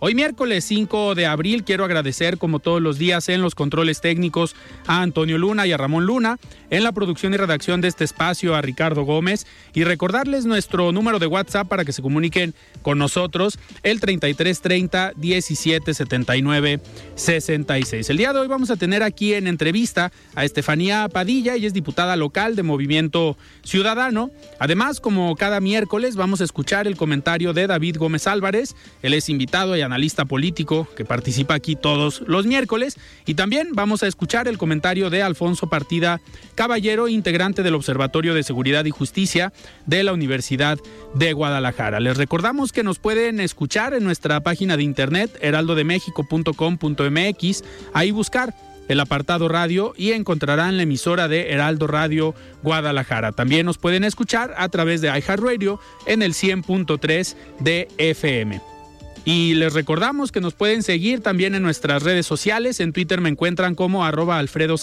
[0.00, 4.54] Hoy miércoles 5 de abril quiero agradecer como todos los días en los controles técnicos
[4.86, 6.38] a Antonio Luna y a Ramón Luna,
[6.70, 11.18] en la producción y redacción de este espacio a Ricardo Gómez y recordarles nuestro número
[11.18, 16.80] de WhatsApp para que se comuniquen con nosotros, el 3330 1779
[17.16, 18.10] 66.
[18.10, 21.74] El día de hoy vamos a tener aquí en entrevista a Estefanía Padilla, ella es
[21.74, 24.30] diputada local de Movimiento Ciudadano.
[24.60, 29.28] Además, como cada miércoles, vamos a escuchar el comentario de David Gómez Álvarez, él es
[29.28, 32.96] invitado y analista político que participa aquí todos los miércoles.
[33.26, 36.20] Y también vamos a escuchar el comentario de Alfonso Partida
[36.54, 39.52] Caballero, integrante del Observatorio de Seguridad y Justicia
[39.86, 40.78] de la Universidad
[41.14, 42.00] de Guadalajara.
[42.00, 48.54] Les recordamos que nos pueden escuchar en nuestra página de internet heraldodemexico.com.mx, ahí buscar
[48.88, 53.32] el apartado radio y encontrarán la emisora de Heraldo Radio Guadalajara.
[53.32, 58.77] También nos pueden escuchar a través de iHeartRadio en el 100.3 de FM.
[59.24, 62.80] Y les recordamos que nos pueden seguir también en nuestras redes sociales.
[62.80, 64.76] En Twitter me encuentran como arroba Alfredo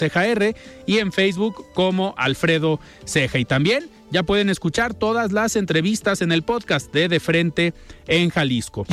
[0.86, 3.40] y en Facebook como Alfredo Ceja.
[3.40, 7.74] Y también ya pueden escuchar todas las entrevistas en el podcast de De Frente
[8.08, 8.86] en Jalisco.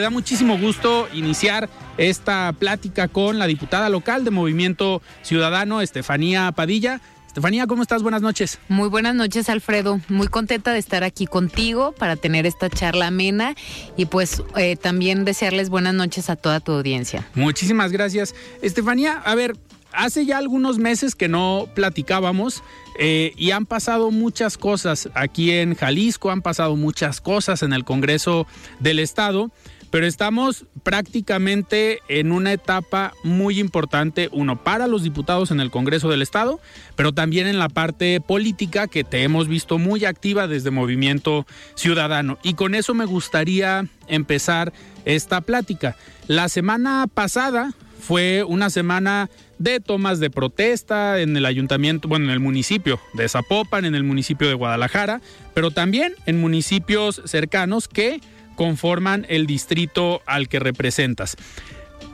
[0.00, 1.68] Me da muchísimo gusto iniciar
[1.98, 7.02] esta plática con la diputada local de Movimiento Ciudadano, Estefanía Padilla.
[7.26, 8.02] Estefanía, ¿cómo estás?
[8.02, 8.58] Buenas noches.
[8.70, 10.00] Muy buenas noches, Alfredo.
[10.08, 13.54] Muy contenta de estar aquí contigo para tener esta charla amena
[13.98, 17.28] y pues eh, también desearles buenas noches a toda tu audiencia.
[17.34, 18.34] Muchísimas gracias.
[18.62, 19.52] Estefanía, a ver,
[19.92, 22.62] hace ya algunos meses que no platicábamos
[22.98, 27.84] eh, y han pasado muchas cosas aquí en Jalisco, han pasado muchas cosas en el
[27.84, 28.46] Congreso
[28.78, 29.50] del Estado
[29.90, 36.08] pero estamos prácticamente en una etapa muy importante, uno, para los diputados en el Congreso
[36.08, 36.60] del Estado,
[36.96, 42.38] pero también en la parte política que te hemos visto muy activa desde Movimiento Ciudadano.
[42.42, 44.72] Y con eso me gustaría empezar
[45.04, 45.96] esta plática.
[46.28, 49.28] La semana pasada fue una semana
[49.58, 54.04] de tomas de protesta en el ayuntamiento, bueno, en el municipio de Zapopan, en el
[54.04, 55.20] municipio de Guadalajara,
[55.52, 58.20] pero también en municipios cercanos que
[58.60, 61.38] conforman el distrito al que representas.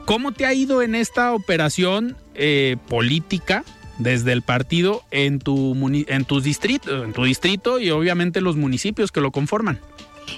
[0.05, 3.65] ¿Cómo te ha ido en esta operación eh, política
[3.97, 9.31] desde el partido en tu, en, en tu distrito y obviamente los municipios que lo
[9.33, 9.81] conforman?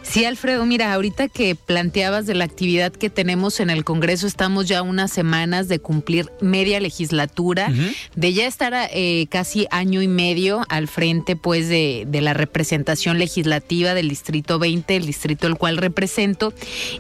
[0.10, 4.68] Sí, Alfredo, mira, ahorita que planteabas de la actividad que tenemos en el Congreso, estamos
[4.68, 7.72] ya unas semanas de cumplir media legislatura,
[8.16, 13.20] de ya estar eh, casi año y medio al frente pues de, de, la representación
[13.20, 16.56] legislativa del Distrito 20, el distrito el cual represento.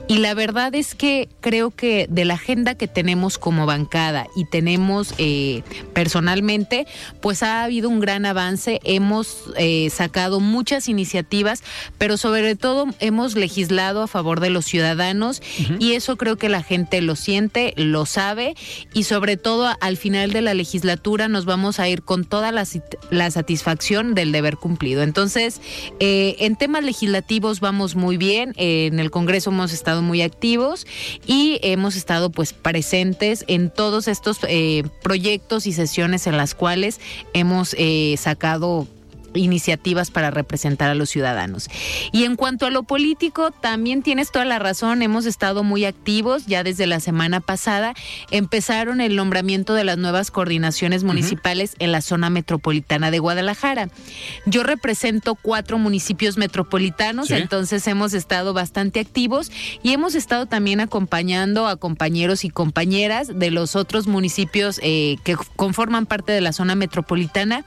[0.08, 4.46] Y la verdad es que creo que de la agenda que tenemos como bancada y
[4.46, 5.64] tenemos eh,
[5.94, 6.86] personalmente,
[7.22, 11.64] pues ha habido un gran avance, hemos eh, sacado muchas iniciativas,
[11.98, 15.42] pero sobre todo hemos legislado a favor de los ciudadanos
[15.80, 18.56] y eso creo que la gente lo siente, lo sabe
[18.94, 22.66] y sobre todo al final de la legislatura nos vamos a ir con toda la,
[23.32, 25.04] satisfacción del deber cumplido.
[25.04, 25.62] Entonces,
[26.00, 30.86] eh, en temas legislativos vamos muy bien, en el Congreso hemos estado muy activos
[31.26, 37.00] y hemos estado pues presentes en todos estos eh, proyectos y sesiones en las cuales
[37.34, 38.88] hemos eh, sacado
[39.34, 41.70] iniciativas para representar a los ciudadanos.
[42.12, 46.46] Y en cuanto a lo político, también tienes toda la razón, hemos estado muy activos,
[46.46, 47.94] ya desde la semana pasada
[48.32, 53.90] empezaron el nombramiento de las nuevas coordinaciones municipales en la zona metropolitana de Guadalajara.
[54.46, 59.52] Yo represento cuatro municipios metropolitanos, entonces hemos estado bastante activos
[59.84, 65.36] y hemos estado también acompañando a compañeros y compañeras de los otros municipios eh, que
[65.56, 67.66] conforman parte de la zona metropolitana.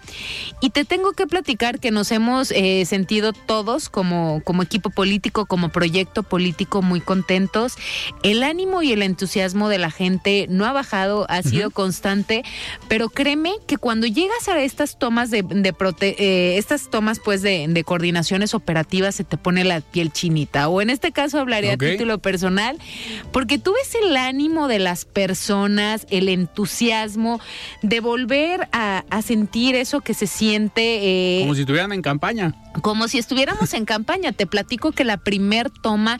[0.60, 5.46] Y te tengo que platicar que nos hemos eh, sentido todos como, como equipo político,
[5.46, 7.74] como proyecto político muy contentos.
[8.22, 12.42] El ánimo y el entusiasmo de la gente no ha bajado, ha sido constante,
[12.88, 17.66] pero créeme que cuando llegas a estas tomas de, de eh, estas tomas pues de,
[17.68, 20.68] de, coordinaciones operativas se te pone la piel chinita.
[20.68, 22.78] O en este caso hablaré a título personal,
[23.30, 27.40] porque tú ves el ánimo de las personas, el entusiasmo
[27.82, 30.82] de volver a, a sentir eso que se siente.
[31.02, 32.54] Eh, como si estuvieran en campaña.
[32.80, 34.32] Como si estuviéramos en campaña.
[34.32, 36.18] Te platico que la primer toma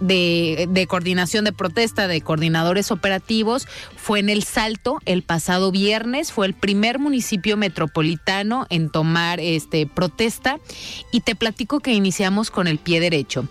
[0.00, 6.32] de, de, coordinación de protesta de coordinadores operativos fue en El Salto el pasado viernes.
[6.32, 10.58] Fue el primer municipio metropolitano en tomar este protesta.
[11.12, 13.46] Y te platico que iniciamos con el pie derecho.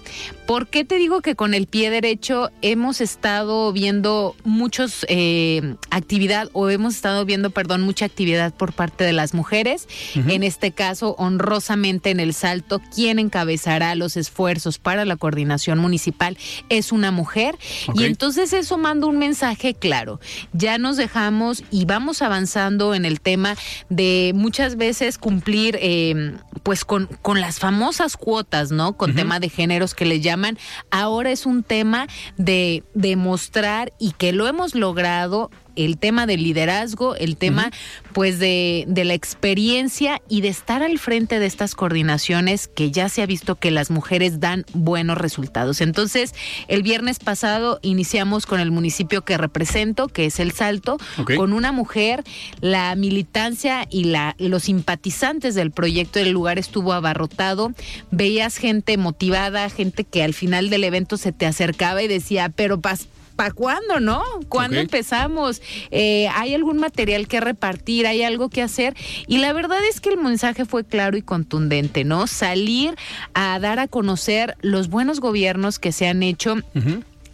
[0.46, 6.50] ¿Por qué te digo que con el pie derecho hemos estado viendo muchos eh, actividad
[6.52, 9.88] o hemos estado viendo, perdón, mucha actividad por parte de las mujeres?
[10.16, 16.38] En este caso, honrosamente en el Salto, quien encabezará los esfuerzos para la coordinación municipal
[16.70, 17.56] es una mujer.
[17.94, 20.20] Y entonces eso manda un mensaje claro.
[20.52, 23.56] Ya nos dejamos y vamos avanzando en el tema
[23.90, 28.98] de muchas veces cumplir eh, pues con, con las famosas cuotas, ¿no?
[28.98, 30.58] Con tema de géneros que le llaman
[30.90, 32.08] ahora es un tema
[32.38, 37.72] de demostrar y que lo hemos logrado el tema del liderazgo, el tema
[38.14, 43.10] pues de, de, la experiencia y de estar al frente de estas coordinaciones que ya
[43.10, 45.82] se ha visto que las mujeres dan buenos resultados.
[45.82, 46.34] Entonces,
[46.68, 50.98] el viernes pasado iniciamos con el municipio que represento, que es El Salto,
[51.36, 52.24] con una mujer,
[52.60, 57.74] la militancia y la, los simpatizantes del proyecto del lugar estuvo abarrotado,
[58.12, 62.80] veías gente motivada, gente que al final del evento se te acercaba y decía, pero
[62.82, 64.24] pas ¿para cuándo, no?
[64.50, 65.62] ¿Cuándo empezamos?
[65.92, 68.08] Eh, ¿Hay algún material que repartir?
[68.08, 68.96] ¿Hay algo que hacer?
[69.28, 72.28] Y la verdad es que el mensaje fue claro y contundente, ¿no?
[72.28, 72.96] Salir
[73.34, 76.56] a dar a conocer los buenos gobiernos que se han hecho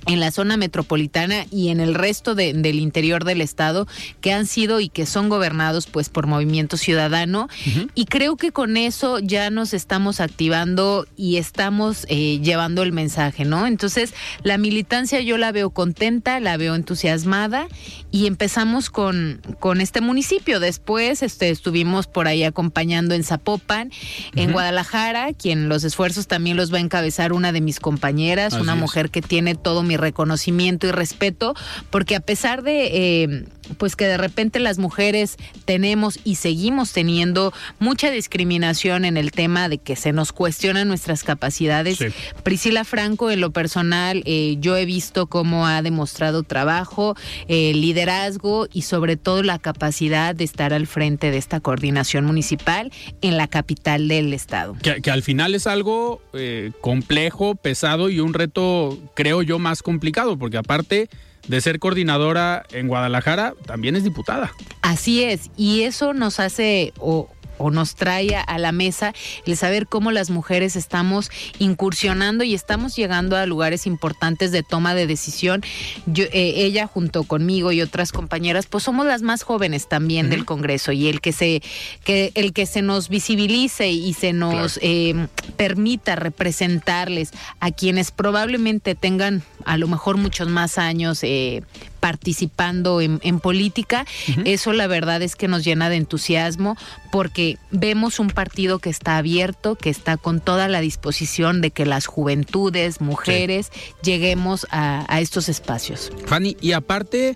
[0.08, 3.88] en la zona metropolitana y en el resto del interior del estado
[4.22, 7.50] que han sido y que son gobernados pues por Movimiento Ciudadano
[7.94, 13.44] y creo que con eso ya nos estamos activando y estamos eh, llevando el mensaje,
[13.44, 13.68] ¿no?
[13.68, 17.68] Entonces la militancia yo la veo contenta, la veo entusiasmada
[18.10, 20.60] y empezamos con, con este municipio.
[20.60, 23.92] Después este, estuvimos por ahí acompañando en Zapopan,
[24.36, 28.76] en Guadalajara, quien los esfuerzos también los va a encabezar una de mis compañeras, una
[28.76, 31.54] mujer que tiene todo mi reconocimiento y respeto,
[31.90, 33.46] porque a pesar de eh,
[33.78, 39.70] pues que de repente las mujeres tenemos y seguimos teniendo mucha discriminación en el tema
[39.70, 42.00] de que se nos cuestionan nuestras capacidades.
[42.44, 47.16] Priscila Franco, en lo personal, eh, yo he visto cómo ha demostrado trabajo,
[47.48, 52.92] eh, liderazgo y sobre todo la capacidad de estar al frente de esta coordinación municipal
[53.22, 54.76] en la capital del estado.
[54.82, 60.38] Que, al final es algo eh, complejo, pesado y un reto, creo yo, más complicado,
[60.38, 61.10] porque aparte
[61.48, 64.52] de ser coordinadora en Guadalajara, también es diputada.
[64.82, 69.14] Así es, y eso nos hace o, o nos trae a la mesa
[69.46, 74.96] el saber cómo las mujeres estamos incursionando y estamos llegando a lugares importantes de toma
[74.96, 75.62] de decisión.
[76.06, 80.46] Yo, eh, ella junto conmigo y otras compañeras, pues somos las más jóvenes también del
[80.46, 81.62] Congreso y el que se
[82.04, 88.96] que el que se nos visibilice y se nos eh, permita representarles a quienes probablemente
[88.96, 91.64] tengan a lo mejor muchos más años eh,
[92.08, 94.06] participando en, política.
[94.46, 96.78] Eso la verdad es que nos llena de entusiasmo
[97.12, 101.86] porque vemos un partido que está abierto, que está con toda la disposición de que
[101.86, 103.72] las juventudes, mujeres,
[104.04, 106.14] lleguemos a, estos espacios.
[106.28, 107.36] Fanny, y aparte,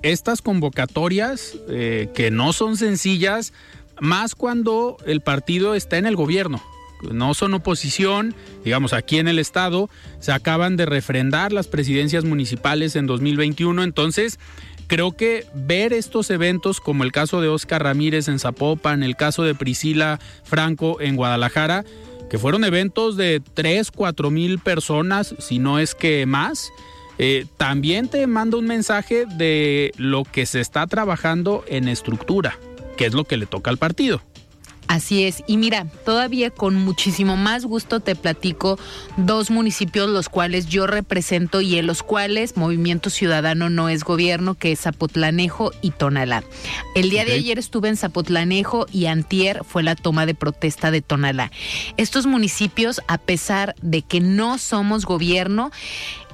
[0.00, 3.52] estas convocatorias eh, que no son sencillas,
[4.00, 6.62] más cuando el partido está en el gobierno
[7.10, 8.34] no son oposición,
[8.64, 14.38] digamos, aquí en el estado se acaban de refrendar las presidencias municipales en 2021, entonces
[14.86, 19.42] creo que ver estos eventos como el caso de Oscar Ramírez en Zapopan, el caso
[19.42, 21.84] de Priscila Franco en Guadalajara,
[22.30, 26.70] que fueron eventos de 3, 4 mil personas, si no es que más,
[27.18, 32.58] eh, también te manda un mensaje de lo que se está trabajando en estructura,
[32.96, 34.20] que es lo que le toca al partido.
[34.88, 35.42] Así es.
[35.46, 38.78] Y mira, todavía con muchísimo más gusto te platico
[39.16, 44.54] dos municipios los cuales yo represento y en los cuales Movimiento Ciudadano no es gobierno,
[44.54, 46.44] que es Zapotlanejo y Tonalá.
[46.94, 51.02] El día de ayer estuve en Zapotlanejo y antier fue la toma de protesta de
[51.02, 51.50] Tonalá.
[51.96, 55.70] Estos municipios, a pesar de que no somos gobierno,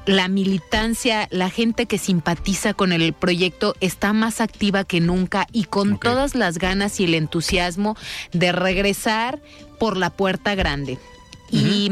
[0.06, 5.64] la militancia, la gente que simpatiza con el proyecto está más activa que nunca y
[5.64, 7.96] con todas las ganas y el entusiasmo
[8.32, 9.40] de regresar
[9.78, 10.98] por la puerta grande.
[11.50, 11.90] Y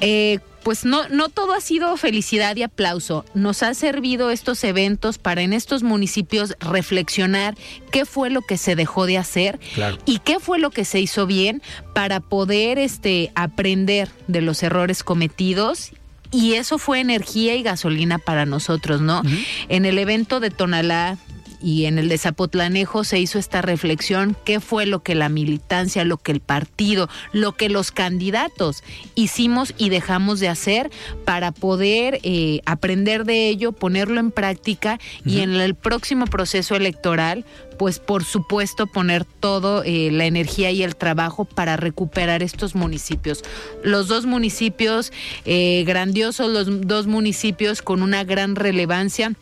[0.00, 3.24] eh, pues no, no todo ha sido felicidad y aplauso.
[3.34, 7.56] Nos ha servido estos eventos para en estos municipios reflexionar
[7.92, 9.60] qué fue lo que se dejó de hacer
[10.04, 11.62] y qué fue lo que se hizo bien
[11.94, 15.92] para poder este, aprender de los errores cometidos
[16.30, 19.22] y eso fue energía y gasolina para nosotros, ¿no?
[19.68, 21.18] En el evento de Tonalá
[21.66, 26.04] y en el de Zapotlanejo se hizo esta reflexión, qué fue lo que la militancia,
[26.04, 28.84] lo que el partido, lo que los candidatos
[29.16, 30.92] hicimos y dejamos de hacer
[31.24, 37.44] para poder eh, aprender de ello, ponerlo en práctica y en el próximo proceso electoral
[37.80, 43.42] pues por supuesto poner todo eh, la energía y el trabajo para recuperar estos municipios.
[43.82, 45.12] Los dos municipios
[45.44, 49.34] eh, grandiosos, los dos municipios con una gran relevancia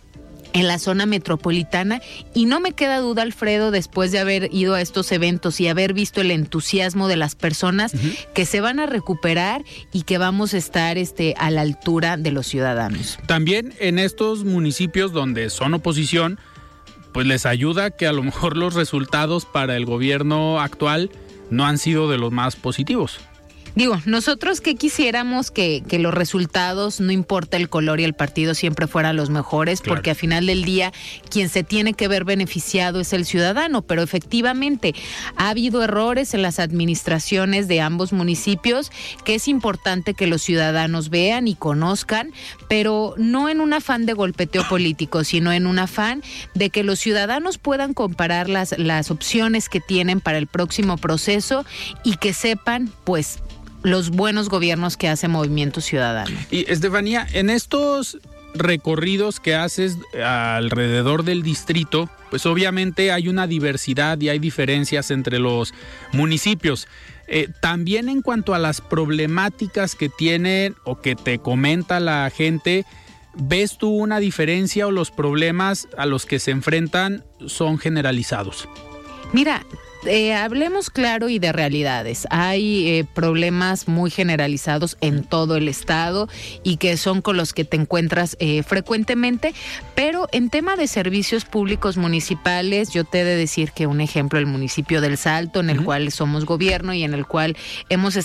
[0.54, 2.00] en la zona metropolitana
[2.32, 5.92] y no me queda duda Alfredo después de haber ido a estos eventos y haber
[5.92, 7.92] visto el entusiasmo de las personas
[8.32, 12.30] que se van a recuperar y que vamos a estar este a la altura de
[12.30, 13.18] los ciudadanos.
[13.26, 16.38] También en estos municipios donde son oposición
[17.12, 21.10] pues les ayuda que a lo mejor los resultados para el gobierno actual
[21.50, 23.20] no han sido de los más positivos.
[23.74, 28.54] Digo, nosotros que quisiéramos que, que, los resultados, no importa el color y el partido,
[28.54, 30.92] siempre fueran los mejores, porque al final del día
[31.28, 34.94] quien se tiene que ver beneficiado es el ciudadano, pero efectivamente
[35.36, 38.92] ha habido errores en las administraciones de ambos municipios
[39.24, 42.30] que es importante que los ciudadanos vean y conozcan,
[42.68, 46.22] pero no en un afán de golpeteo político, sino en un afán
[46.54, 51.64] de que los ciudadanos puedan comparar las, las opciones que tienen para el próximo proceso
[52.04, 53.40] y que sepan, pues,
[53.84, 56.36] los buenos gobiernos que hace Movimiento Ciudadano.
[56.50, 58.18] Y Estefanía, en estos
[58.54, 65.38] recorridos que haces alrededor del distrito, pues obviamente hay una diversidad y hay diferencias entre
[65.38, 65.74] los
[66.12, 66.88] municipios.
[67.26, 72.86] Eh, también en cuanto a las problemáticas que tienen o que te comenta la gente,
[73.34, 78.68] ¿ves tú una diferencia o los problemas a los que se enfrentan son generalizados?
[79.32, 79.64] Mira,
[80.06, 82.26] eh, hablemos claro y de realidades.
[82.30, 86.28] Hay eh, problemas muy generalizados en todo el estado
[86.62, 89.54] y que son con los que te encuentras eh, frecuentemente,
[89.94, 94.38] pero en tema de servicios públicos municipales, yo te he de decir que un ejemplo,
[94.38, 97.56] el municipio del Salto, en el cual somos gobierno y en el cual
[97.88, 98.18] hemos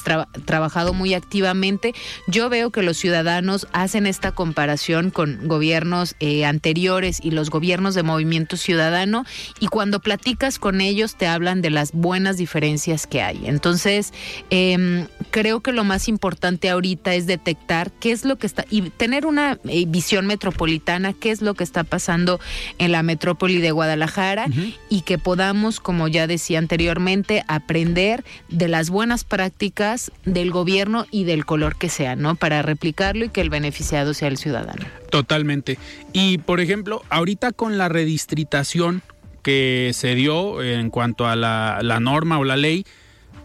[0.45, 1.93] trabajado muy activamente,
[2.27, 8.03] yo veo que los ciudadanos hacen esta comparación con gobiernos anteriores y los gobiernos de
[8.03, 9.25] movimiento ciudadano
[9.59, 13.41] y cuando platicas con ellos te hablan de las buenas diferencias que hay.
[13.45, 14.13] Entonces,
[14.49, 18.89] em, creo que lo más importante ahorita es detectar qué es lo que está y
[18.89, 22.39] tener una eh, visión metropolitana, qué es lo que está pasando
[22.77, 24.47] en la metrópoli de Guadalajara
[24.89, 31.23] y que podamos, como ya decía anteriormente, aprender de las buenas prácticas del gobierno y
[31.23, 32.35] del color que sea, ¿no?
[32.35, 34.85] Para replicarlo y que el beneficiado sea el ciudadano.
[35.09, 35.77] Totalmente.
[36.13, 39.01] Y, por ejemplo, ahorita con la redistritación,
[39.49, 42.85] que se dio en cuanto a la, la norma o la ley,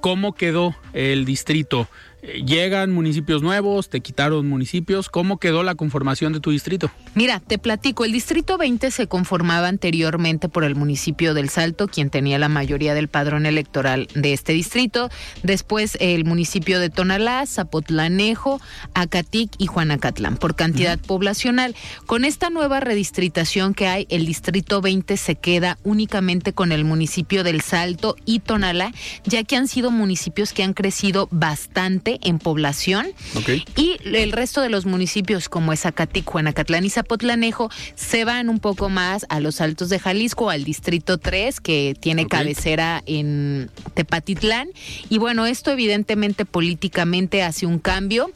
[0.00, 1.88] ¿cómo quedó el distrito?
[2.44, 5.08] Llegan municipios nuevos, te quitaron municipios.
[5.08, 6.90] ¿Cómo quedó la conformación de tu distrito?
[7.14, 12.10] Mira, te platico, el distrito 20 se conformaba anteriormente por el municipio del Salto, quien
[12.10, 15.10] tenía la mayoría del padrón electoral de este distrito.
[15.42, 18.60] Después el municipio de Tonalá, Zapotlanejo,
[18.94, 21.74] Acatic y Juanacatlán, por cantidad poblacional.
[22.06, 27.44] Con esta nueva redistritación que hay, el distrito 20 se queda únicamente con el municipio
[27.44, 28.92] del Salto y Tonalá,
[29.24, 33.06] ya que han sido municipios que han crecido bastante en población.
[33.76, 38.58] Y el resto de los municipios como es Acatic, Juanacatlán y Zapotlanejo se van un
[38.58, 44.68] poco más a los altos de Jalisco, al distrito 3 que tiene cabecera en Tepatitlán.
[45.08, 48.30] Y bueno, esto evidentemente políticamente hace un cambio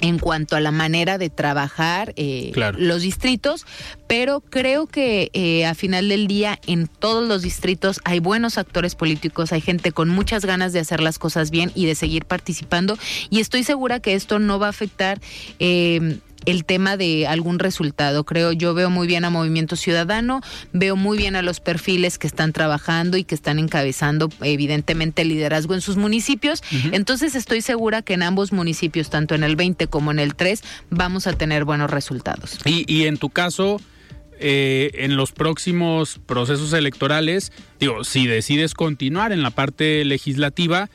[0.00, 3.66] en cuanto a la manera de trabajar eh, los distritos,
[4.06, 8.94] pero creo que eh, a final del día en todos los distritos hay buenos actores
[8.94, 12.98] políticos, hay gente con muchas ganas de hacer las cosas bien y de seguir participando
[13.28, 15.20] y estoy segura que esto no va a afectar
[15.58, 18.24] eh, el tema de algún resultado.
[18.24, 20.40] Creo, yo veo muy bien a Movimiento Ciudadano,
[20.72, 25.28] veo muy bien a los perfiles que están trabajando y que están encabezando evidentemente el
[25.28, 26.62] liderazgo en sus municipios.
[26.92, 30.62] Entonces estoy segura que en ambos municipios, tanto en el 20 como en el 3,
[30.90, 32.58] vamos a tener buenos resultados.
[32.64, 33.80] Y, y en tu caso...
[34.42, 40.88] Eh, en los próximos procesos electorales, digo, si decides continuar en la parte legislativa,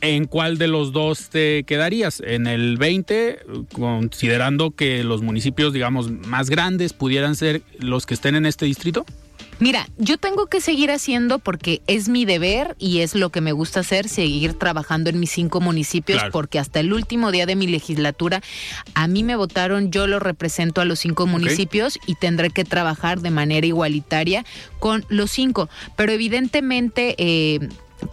[0.00, 2.22] ¿En cuál de los dos te quedarías?
[2.24, 3.40] ¿En el 20,
[3.72, 9.04] considerando que los municipios, digamos, más grandes pudieran ser los que estén en este distrito?
[9.58, 13.52] Mira, yo tengo que seguir haciendo porque es mi deber y es lo que me
[13.52, 17.66] gusta hacer, seguir trabajando en mis cinco municipios, porque hasta el último día de mi
[17.66, 18.42] legislatura
[18.94, 23.20] a mí me votaron, yo lo represento a los cinco municipios y tendré que trabajar
[23.20, 24.44] de manera igualitaria
[24.78, 25.70] con los cinco.
[25.96, 27.60] Pero evidentemente, eh,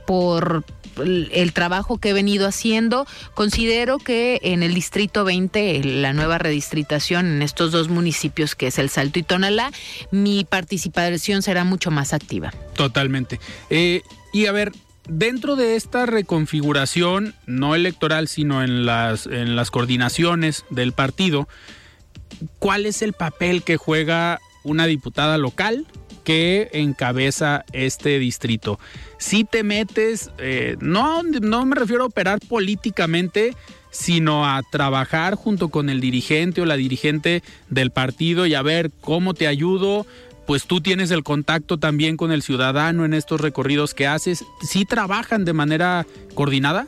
[0.08, 0.64] por
[0.98, 7.26] el trabajo que he venido haciendo, considero que en el Distrito 20, la nueva redistritación
[7.28, 9.72] en estos dos municipios que es el Salto y Tonalá,
[10.12, 12.52] mi participación será mucho más activa.
[12.76, 13.40] Totalmente.
[13.70, 14.02] Eh,
[14.32, 14.72] y a ver,
[15.08, 21.48] dentro de esta reconfiguración, no electoral, sino en las, en las coordinaciones del partido,
[22.60, 25.88] ¿cuál es el papel que juega una diputada local
[26.24, 28.80] que encabeza este distrito.
[29.18, 33.56] Si te metes, eh, no, no me refiero a operar políticamente,
[33.92, 38.92] sino a trabajar junto con el dirigente o la dirigente del partido y a ver
[39.02, 40.06] cómo te ayudo.
[40.48, 44.44] Pues tú tienes el contacto también con el ciudadano en estos recorridos que haces.
[44.62, 46.88] ¿Sí trabajan de manera coordinada?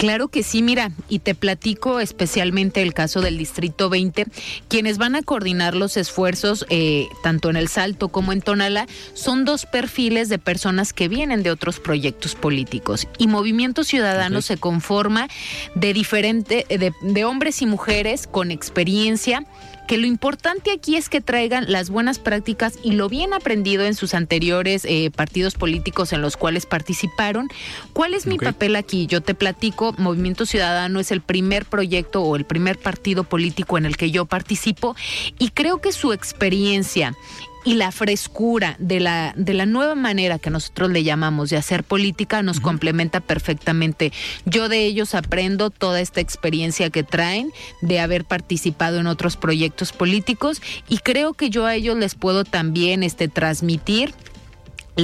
[0.00, 4.28] Claro que sí, mira, y te platico especialmente el caso del Distrito 20,
[4.66, 9.44] quienes van a coordinar los esfuerzos eh, tanto en El Salto como en Tonala, son
[9.44, 13.08] dos perfiles de personas que vienen de otros proyectos políticos.
[13.18, 15.28] Y Movimiento Ciudadano se conforma
[15.74, 19.44] de diferente, de, de hombres y mujeres con experiencia
[19.90, 23.96] que lo importante aquí es que traigan las buenas prácticas y lo bien aprendido en
[23.96, 27.48] sus anteriores eh, partidos políticos en los cuales participaron.
[27.92, 29.08] ¿Cuál es mi papel aquí?
[29.08, 33.84] Yo te platico, Movimiento Ciudadano es el primer proyecto o el primer partido político en
[33.84, 34.94] el que yo participo
[35.40, 37.16] y creo que su experiencia
[37.64, 41.84] y la frescura de la, de la nueva manera que nosotros le llamamos de hacer
[41.84, 44.12] política nos complementa perfectamente.
[44.44, 49.92] Yo de ellos aprendo toda esta experiencia que traen de haber participado en otros proyectos
[49.92, 54.14] políticos y creo que yo a ellos les puedo también este, transmitir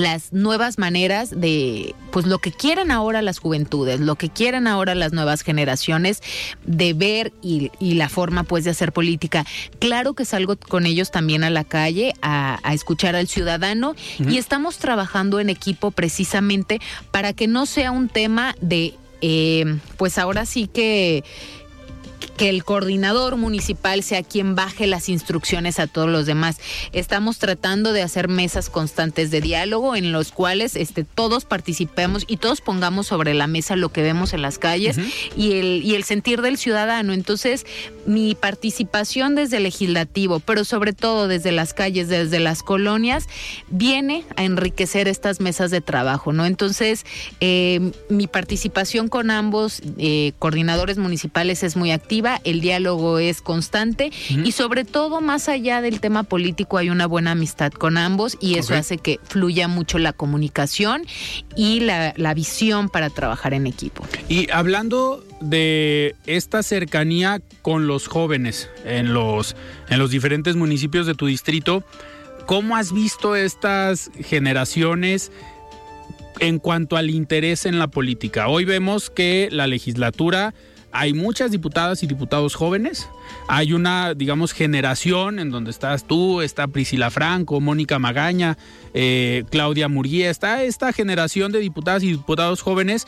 [0.02, 4.94] las nuevas maneras de, pues lo que quieren ahora las juventudes, lo que quieren ahora
[4.94, 6.22] las nuevas generaciones
[6.64, 9.46] de ver y, la forma pues de hacer política.
[9.78, 14.76] Claro que salgo con ellos también a la calle a, escuchar al ciudadano y estamos
[14.76, 16.78] trabajando en equipo precisamente
[17.10, 21.24] para que no sea un tema de, eh, pues ahora sí que
[22.36, 26.58] que el coordinador municipal sea quien baje las instrucciones a todos los demás.
[26.92, 32.36] Estamos tratando de hacer mesas constantes de diálogo en los cuales este, todos participemos y
[32.36, 34.98] todos pongamos sobre la mesa lo que vemos en las calles
[35.36, 37.12] y, el, y el sentir del ciudadano.
[37.12, 37.64] Entonces,
[38.06, 43.26] mi participación desde el legislativo, pero sobre todo desde las calles, desde las colonias,
[43.68, 46.46] viene a enriquecer estas mesas de trabajo, ¿no?
[46.46, 47.04] Entonces,
[47.40, 54.10] eh, mi participación con ambos eh, coordinadores municipales es muy activa el diálogo es constante
[54.28, 58.58] y sobre todo más allá del tema político hay una buena amistad con ambos y
[58.58, 61.04] eso hace que fluya mucho la comunicación
[61.56, 64.04] y la, la visión para trabajar en equipo.
[64.28, 69.56] Y hablando de esta cercanía con los jóvenes en los,
[69.88, 71.84] en los diferentes municipios de tu distrito,
[72.46, 75.30] ¿cómo has visto estas generaciones?
[76.38, 78.48] en cuanto al interés en la política.
[78.48, 80.52] Hoy vemos que la legislatura
[80.96, 83.10] hay muchas diputadas y diputados jóvenes.
[83.48, 88.56] Hay una, digamos, generación en donde estás tú, está Priscila Franco, Mónica Magaña,
[88.94, 90.30] eh, Claudia Murguía.
[90.30, 93.06] Está esta generación de diputadas y diputados jóvenes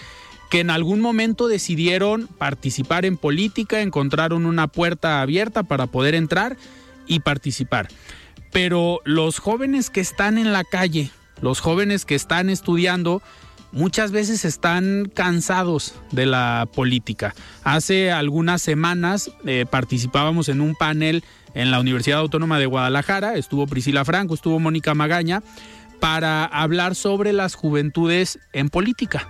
[0.50, 6.58] que en algún momento decidieron participar en política, encontraron una puerta abierta para poder entrar
[7.06, 7.88] y participar.
[8.52, 13.22] Pero los jóvenes que están en la calle, los jóvenes que están estudiando,
[13.72, 17.34] muchas veces están cansados de la política.
[17.64, 23.66] Hace algunas semanas eh, participábamos en un panel en la Universidad Autónoma de Guadalajara, estuvo
[23.66, 25.42] Priscila Franco, estuvo Mónica Magaña,
[26.00, 29.28] para hablar sobre las juventudes en política.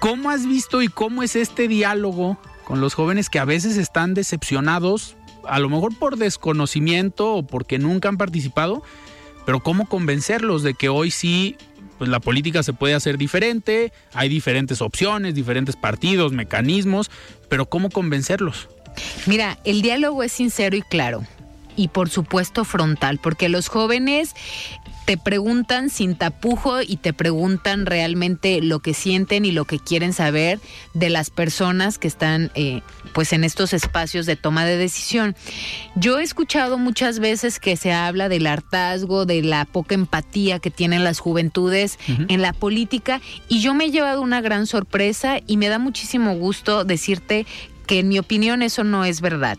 [0.00, 4.14] ¿Cómo has visto y cómo es este diálogo con los jóvenes que a veces están
[4.14, 8.82] decepcionados, a lo mejor por desconocimiento o porque nunca han participado,
[9.46, 11.56] pero cómo convencerlos de que hoy sí
[11.98, 17.10] pues la política se puede hacer diferente, hay diferentes opciones, diferentes partidos, mecanismos,
[17.48, 18.68] pero ¿cómo convencerlos?
[19.26, 21.24] Mira, el diálogo es sincero y claro
[21.78, 24.34] y por supuesto frontal, porque los jóvenes
[25.08, 30.12] te preguntan sin tapujo y te preguntan realmente lo que sienten y lo que quieren
[30.12, 30.60] saber
[30.92, 32.82] de las personas que están eh,
[33.14, 35.34] pues en estos espacios de toma de decisión.
[35.96, 40.70] Yo he escuchado muchas veces que se habla del hartazgo, de la poca empatía que
[40.70, 45.56] tienen las juventudes en la política y yo me he llevado una gran sorpresa y
[45.56, 47.46] me da muchísimo gusto decirte
[47.88, 49.58] que en mi opinión eso no es verdad.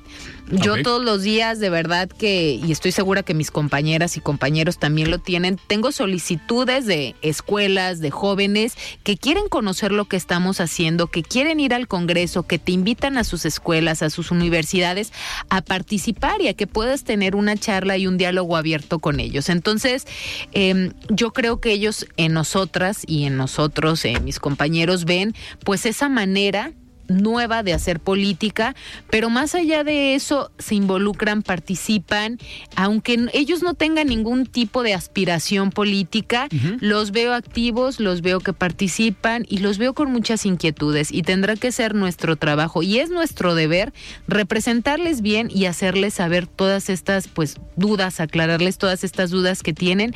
[0.52, 4.80] Yo todos los días, de verdad que, y estoy segura que mis compañeras y compañeros
[4.80, 10.60] también lo tienen, tengo solicitudes de escuelas, de jóvenes que quieren conocer lo que estamos
[10.60, 15.12] haciendo, que quieren ir al Congreso, que te invitan a sus escuelas, a sus universidades
[15.50, 19.50] a participar y a que puedas tener una charla y un diálogo abierto con ellos.
[19.50, 20.08] Entonces,
[20.52, 25.86] em, yo creo que ellos en nosotras y en nosotros, en mis compañeros, ven pues
[25.86, 26.74] esa manera
[27.10, 28.76] nueva de hacer política,
[29.10, 32.38] pero más allá de eso se involucran, participan,
[32.76, 36.48] aunque ellos no tengan ningún tipo de aspiración política,
[36.80, 41.56] los veo activos, los veo que participan y los veo con muchas inquietudes y tendrá
[41.56, 43.94] que ser nuestro trabajo y es nuestro deber
[44.28, 50.14] representarles bien y hacerles saber todas estas pues dudas, aclararles todas estas dudas que tienen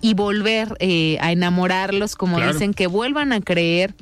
[0.00, 3.94] y volver eh, a enamorarlos, como dicen, que vuelvan a creer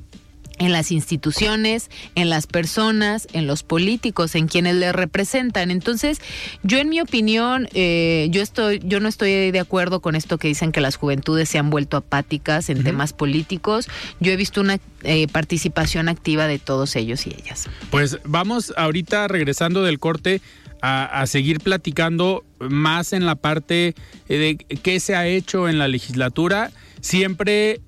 [0.60, 5.70] en las instituciones, en las personas, en los políticos, en quienes le representan.
[5.70, 6.20] Entonces,
[6.62, 10.48] yo en mi opinión, eh, yo estoy, yo no estoy de acuerdo con esto que
[10.48, 13.88] dicen que las juventudes se han vuelto apáticas en temas políticos.
[14.20, 17.66] Yo he visto una eh, participación activa de todos ellos y ellas.
[17.90, 20.40] Pues vamos ahorita regresando del corte.
[20.82, 23.94] A, a, seguir platicando más en la parte
[24.28, 26.70] de qué se ha hecho en la legislatura.
[27.02, 27.82] Siempre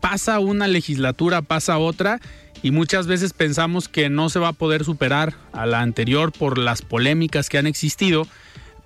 [0.00, 2.20] pasa una legislatura, pasa otra
[2.62, 6.58] y muchas veces pensamos que no se va a poder superar a la anterior por
[6.58, 8.26] las polémicas que han existido,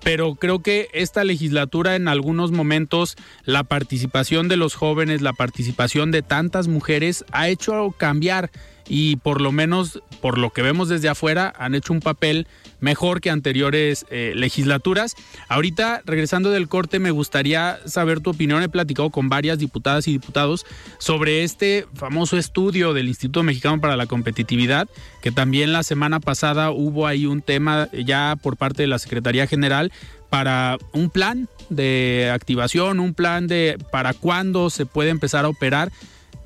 [0.03, 6.11] pero creo que esta legislatura en algunos momentos la participación de los jóvenes, la participación
[6.11, 8.51] de tantas mujeres ha hecho cambiar
[8.95, 12.45] y por lo menos por lo que vemos desde afuera han hecho un papel
[12.79, 15.15] mejor que anteriores eh, legislaturas.
[15.49, 18.61] Ahorita, regresando del corte, me gustaría saber tu opinión.
[18.61, 20.67] He platicado con varias diputadas y diputados
[20.99, 24.87] sobre este famoso estudio del Instituto Mexicano para la Competitividad,
[25.23, 29.47] que también la semana pasada hubo ahí un tema ya por parte de la Secretaría
[29.47, 29.91] General
[30.29, 35.91] para un plan de activación, un plan de para cuándo se puede empezar a operar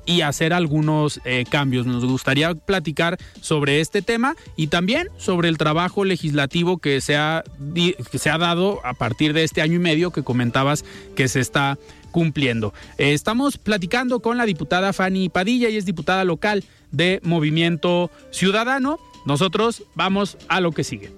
[0.08, 1.86] y hacer algunos eh, cambios.
[1.86, 7.44] Nos gustaría platicar sobre este tema y también sobre el trabajo legislativo que se ha,
[7.74, 10.82] que se ha dado a partir de este año y medio que comentabas
[11.14, 11.78] que se está
[12.10, 12.72] cumpliendo.
[12.96, 18.98] Eh, estamos platicando con la diputada Fanny Padilla y es diputada local de Movimiento Ciudadano.
[19.26, 21.12] Nosotros vamos a lo que sigue.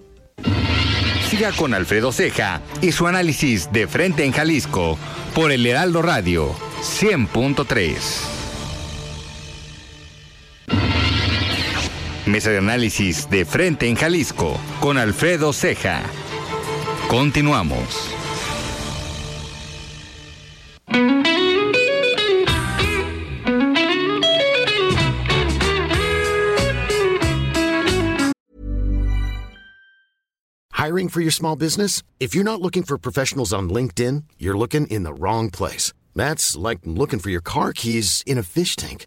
[1.28, 4.98] Siga con Alfredo Ceja y su análisis de frente en Jalisco
[5.32, 8.39] por el Heraldo Radio 100.3.
[12.30, 16.04] Mesa de análisis de frente en Jalisco con Alfredo Ceja.
[17.08, 18.14] Continuamos.
[30.72, 32.04] Hiring for your small business?
[32.20, 35.92] If you're not looking for professionals on LinkedIn, you're looking in the wrong place.
[36.14, 39.06] That's like looking for your car keys in a fish tank.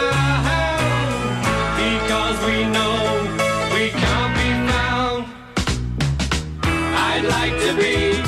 [7.23, 8.19] I'd like to be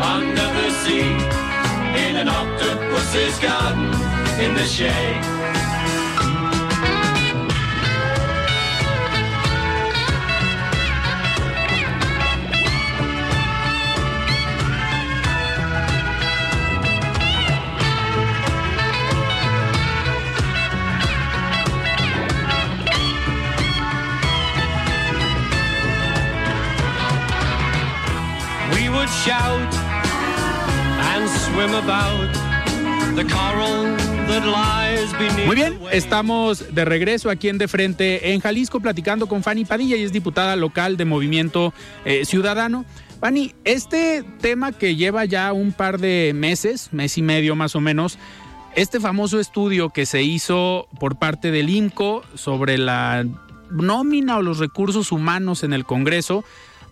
[0.00, 1.12] under the sea
[2.02, 3.92] in an octopus's garden
[4.40, 5.47] in the shade.
[29.28, 29.74] Shout
[31.12, 32.32] and swim about
[33.14, 33.94] the coral
[34.26, 39.26] that lies beneath Muy bien, estamos de regreso aquí en De Frente en Jalisco platicando
[39.26, 41.74] con Fanny Padilla y es diputada local de Movimiento
[42.06, 42.86] eh, Ciudadano.
[43.20, 47.82] Fanny, este tema que lleva ya un par de meses, mes y medio más o
[47.82, 48.18] menos,
[48.76, 53.26] este famoso estudio que se hizo por parte del IMCO sobre la
[53.70, 56.44] nómina o los recursos humanos en el Congreso,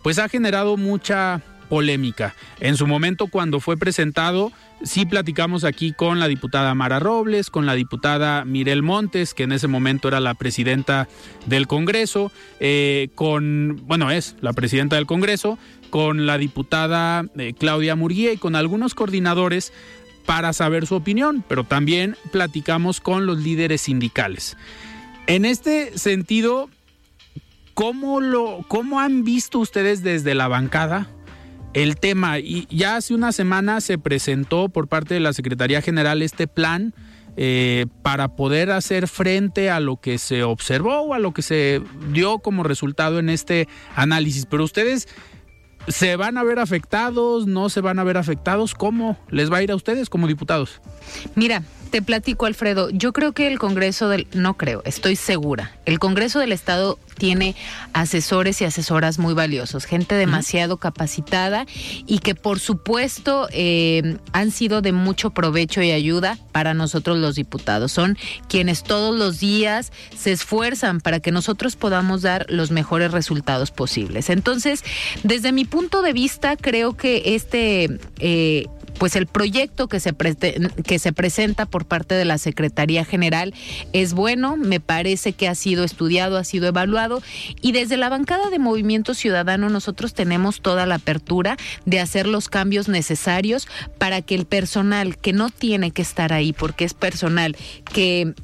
[0.03, 2.35] pues ha generado mucha polémica.
[2.61, 4.53] En su momento cuando fue presentado,
[4.83, 9.53] sí platicamos aquí con la diputada Mara Robles, con la diputada Mirel Montes, que en
[9.53, 11.09] ese momento era la presidenta
[11.47, 15.59] del Congreso, eh, con, bueno, es la presidenta del Congreso,
[15.91, 19.73] con la diputada eh, Claudia Murguía y con algunos coordinadores
[20.27, 24.57] para saber su opinión, pero también platicamos con los líderes sindicales.
[25.29, 26.69] En este sentido,
[27.75, 31.09] ¿cómo, lo, cómo han visto ustedes desde la bancada
[31.77, 32.39] el tema?
[32.39, 36.95] Y ya hace una semana se presentó por parte de la Secretaría General este plan
[37.37, 41.83] eh, para poder hacer frente a lo que se observó o a lo que se
[42.13, 44.47] dio como resultado en este análisis.
[44.47, 45.07] Pero ustedes
[45.89, 47.47] ¿Se van a ver afectados?
[47.47, 48.75] ¿No se van a ver afectados?
[48.75, 50.81] ¿Cómo les va a ir a ustedes como diputados?
[51.37, 52.91] Mira, te platico, Alfredo.
[52.91, 54.27] Yo creo que el Congreso del.
[54.35, 55.77] No creo, estoy segura.
[55.85, 57.55] El Congreso del Estado tiene
[57.93, 61.67] asesores y asesoras muy valiosos, gente demasiado capacitada
[62.07, 67.35] y que, por supuesto, eh, han sido de mucho provecho y ayuda para nosotros los
[67.35, 67.93] diputados.
[67.93, 68.17] Son
[68.49, 74.31] quienes todos los días se esfuerzan para que nosotros podamos dar los mejores resultados posibles.
[74.31, 74.85] Entonces,
[75.23, 77.99] desde mi punto de vista, creo que este.
[78.19, 78.67] Eh,
[78.99, 83.55] pues el proyecto que se, que se presenta por parte de la Secretaría General
[83.93, 87.23] es bueno, me parece que ha sido estudiado, ha sido evaluado
[87.61, 92.49] y desde la bancada de Movimiento Ciudadano nosotros tenemos toda la apertura de hacer los
[92.49, 97.57] cambios necesarios para que el personal que no tiene que estar ahí, porque es personal
[97.93, 98.35] que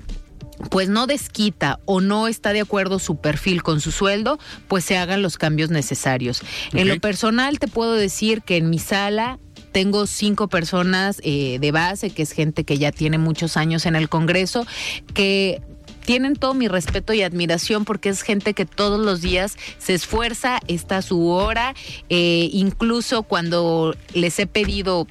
[0.70, 4.38] pues no desquita o no está de acuerdo su perfil con su sueldo,
[4.68, 6.42] pues se hagan los cambios necesarios.
[6.72, 9.38] En lo personal te puedo decir que en mi sala
[9.72, 13.96] tengo cinco personas eh, de base, que es gente que ya tiene muchos años en
[13.96, 14.66] el Congreso,
[15.14, 15.60] que
[16.04, 20.60] tienen todo mi respeto y admiración porque es gente que todos los días se esfuerza,
[20.68, 21.74] está a su hora,
[22.08, 25.06] eh, incluso cuando les he pedido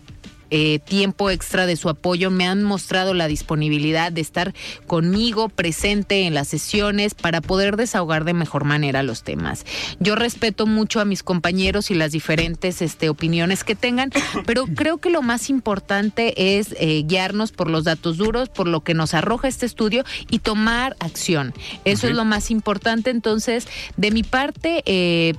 [0.52, 4.54] eh, tiempo extra de su apoyo, me han mostrado la disponibilidad de estar
[4.86, 9.66] conmigo presente en las sesiones para poder desahogar de mejor manera los temas.
[10.00, 14.12] Yo respeto mucho a mis compañeros y las diferentes este, opiniones que tengan,
[14.46, 18.82] pero creo que lo más importante es eh, guiarnos por los datos duros, por lo
[18.82, 21.54] que nos arroja este estudio y tomar acción.
[21.86, 23.10] Eso es lo más importante.
[23.10, 25.34] Entonces, de mi parte, eh,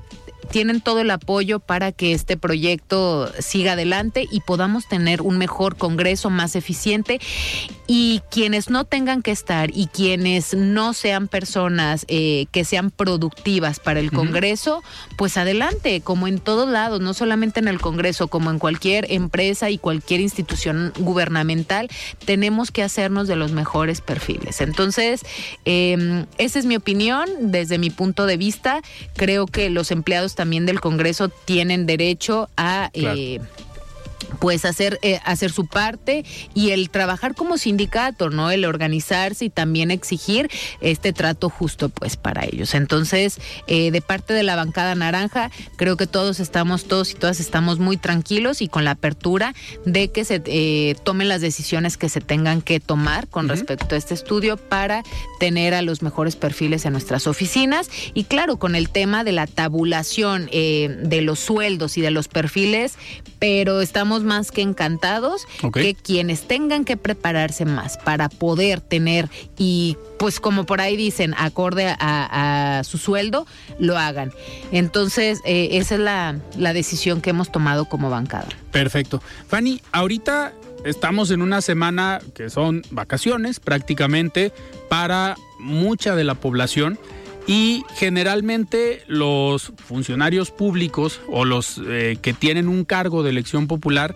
[0.50, 5.76] tienen todo el apoyo para que este proyecto siga adelante y podamos tener un mejor
[5.76, 7.20] Congreso más eficiente
[7.86, 13.80] y quienes no tengan que estar y quienes no sean personas eh, que sean productivas
[13.80, 14.82] para el Congreso,
[15.16, 19.70] pues adelante, como en todos lados, no solamente en el Congreso, como en cualquier empresa
[19.70, 21.88] y cualquier institución gubernamental,
[22.24, 24.60] tenemos que hacernos de los mejores perfiles.
[24.60, 25.22] Entonces,
[25.64, 28.80] eh, esa es mi opinión desde mi punto de vista.
[29.16, 32.90] Creo que los empleados también del Congreso tienen derecho a...
[32.94, 33.40] Eh,
[34.38, 38.50] pues hacer eh, hacer su parte y el trabajar como sindicato, ¿no?
[38.50, 42.74] El organizarse y también exigir este trato justo pues para ellos.
[42.74, 47.40] Entonces, eh, de parte de la bancada naranja, creo que todos estamos todos y todas
[47.40, 49.54] estamos muy tranquilos y con la apertura
[49.84, 53.98] de que se eh, tomen las decisiones que se tengan que tomar con respecto a
[53.98, 55.02] este estudio para
[55.38, 59.46] tener a los mejores perfiles en nuestras oficinas y claro, con el tema de la
[59.46, 62.94] tabulación de los sueldos y de los perfiles,
[63.38, 69.96] pero estamos más que encantados que quienes tengan que prepararse más para poder tener y
[70.18, 73.46] pues como por ahí dicen, acorde a, su sueldo,
[73.78, 74.32] lo hagan.
[74.70, 78.48] Entonces, eh, esa es la, la decisión que hemos tomado como bancada.
[78.70, 79.20] Perfecto.
[79.48, 80.52] Fanny, ahorita
[80.84, 84.52] estamos en una semana que son vacaciones prácticamente
[84.88, 86.98] para mucha de la población
[87.46, 94.14] y generalmente los funcionarios públicos o los eh, que tienen un cargo de elección popular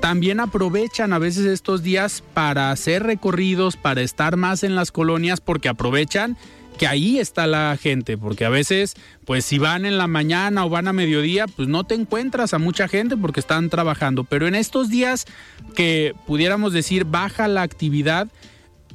[0.00, 5.40] también aprovechan a veces estos días para hacer recorridos, para estar más en las colonias,
[5.40, 6.36] porque aprovechan
[6.78, 8.94] que ahí está la gente, porque a veces,
[9.26, 12.58] pues si van en la mañana o van a mediodía, pues no te encuentras a
[12.58, 14.24] mucha gente porque están trabajando.
[14.24, 15.26] Pero en estos días
[15.74, 18.28] que pudiéramos decir baja la actividad,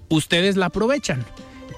[0.09, 1.23] ustedes la aprovechan.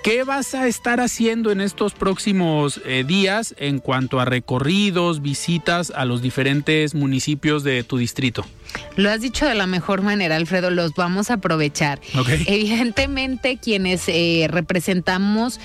[0.08, 5.92] ¿Qué vas a estar haciendo en estos próximos eh, días en cuanto a recorridos, visitas
[5.94, 8.46] a los diferentes municipios de tu distrito?
[8.96, 12.00] Lo has dicho de la mejor manera, Alfredo, los vamos a aprovechar.
[12.46, 15.60] Evidentemente, quienes eh, representamos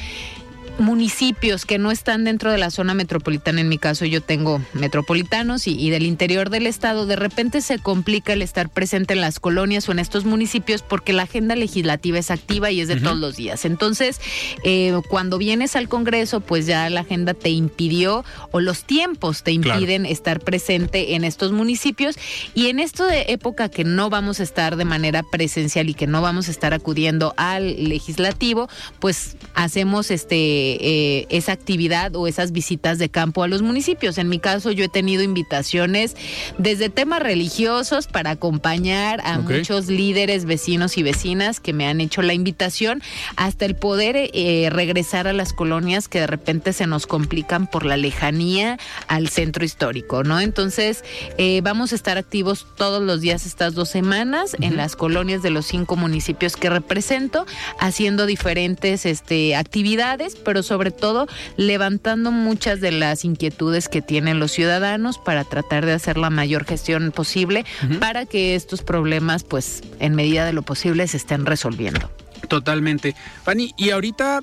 [0.79, 5.67] municipios que no están dentro de la zona metropolitana, en mi caso yo tengo metropolitanos
[5.67, 9.89] y, del interior del estado, de repente se complica el estar presente en las colonias
[9.89, 13.37] o en estos municipios porque la agenda legislativa es activa y es de todos los
[13.37, 13.65] días.
[13.65, 14.21] Entonces,
[14.65, 19.53] eh, cuando vienes al Congreso, pues ya la agenda te impidió o los tiempos te
[19.53, 22.17] impiden estar presente en estos municipios.
[22.55, 26.07] Y en esto de época que no vamos a estar de manera presencial y que
[26.07, 28.69] no vamos a estar acudiendo al legislativo,
[29.01, 34.19] pues hacemos este eh, esa actividad o esas visitas de campo a los municipios.
[34.19, 36.17] En mi caso, yo he tenido invitaciones
[36.59, 42.23] desde temas religiosos para acompañar a muchos líderes, vecinos y vecinas que me han hecho
[42.23, 43.03] la invitación,
[43.37, 47.85] hasta el poder eh, regresar a las colonias que de repente se nos complican por
[47.85, 50.41] la lejanía al centro histórico, ¿no?
[50.41, 51.05] Entonces,
[51.39, 55.51] eh, vamos a estar activos todos los días estas dos semanas en las colonias de
[55.51, 57.47] los cinco municipios que represento,
[57.79, 61.27] haciendo diferentes este, actividades, pero sobre todo
[61.57, 66.65] levantando muchas de las inquietudes que tienen los ciudadanos para tratar de hacer la mayor
[66.65, 67.65] gestión posible
[68.01, 72.11] para que estos problemas, pues, en medida de lo posible, se estén resolviendo.
[72.49, 73.15] Totalmente.
[73.45, 74.43] Fanny, y ahorita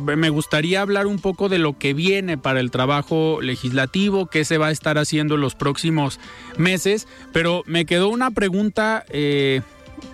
[0.00, 4.58] me gustaría hablar un poco de lo que viene para el trabajo legislativo, qué se
[4.58, 6.20] va a estar haciendo en los próximos
[6.58, 9.62] meses, pero me quedó una pregunta eh,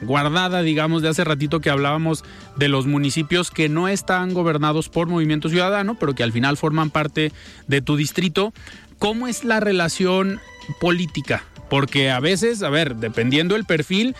[0.02, 2.24] guardada, digamos, de hace ratito que hablábamos
[2.56, 6.90] de los municipios que no están gobernados por Movimiento Ciudadano, pero que al final forman
[6.90, 7.32] parte
[7.66, 8.52] de tu distrito.
[8.98, 10.40] ¿Cómo es la relación
[10.80, 14.14] política porque a veces, a ver, dependiendo el perfil,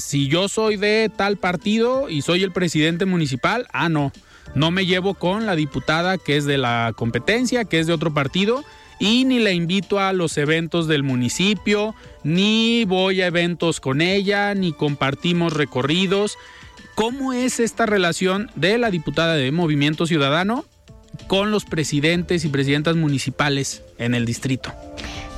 [0.00, 4.10] si yo soy de tal partido y soy el presidente municipal, ah, no,
[4.54, 8.14] no me llevo con la diputada que es de la competencia, que es de otro
[8.14, 8.64] partido,
[8.98, 14.54] y ni la invito a los eventos del municipio, ni voy a eventos con ella,
[14.54, 16.38] ni compartimos recorridos.
[16.94, 20.64] ¿Cómo es esta relación de la diputada de Movimiento Ciudadano
[21.26, 24.72] con los presidentes y presidentas municipales en el distrito?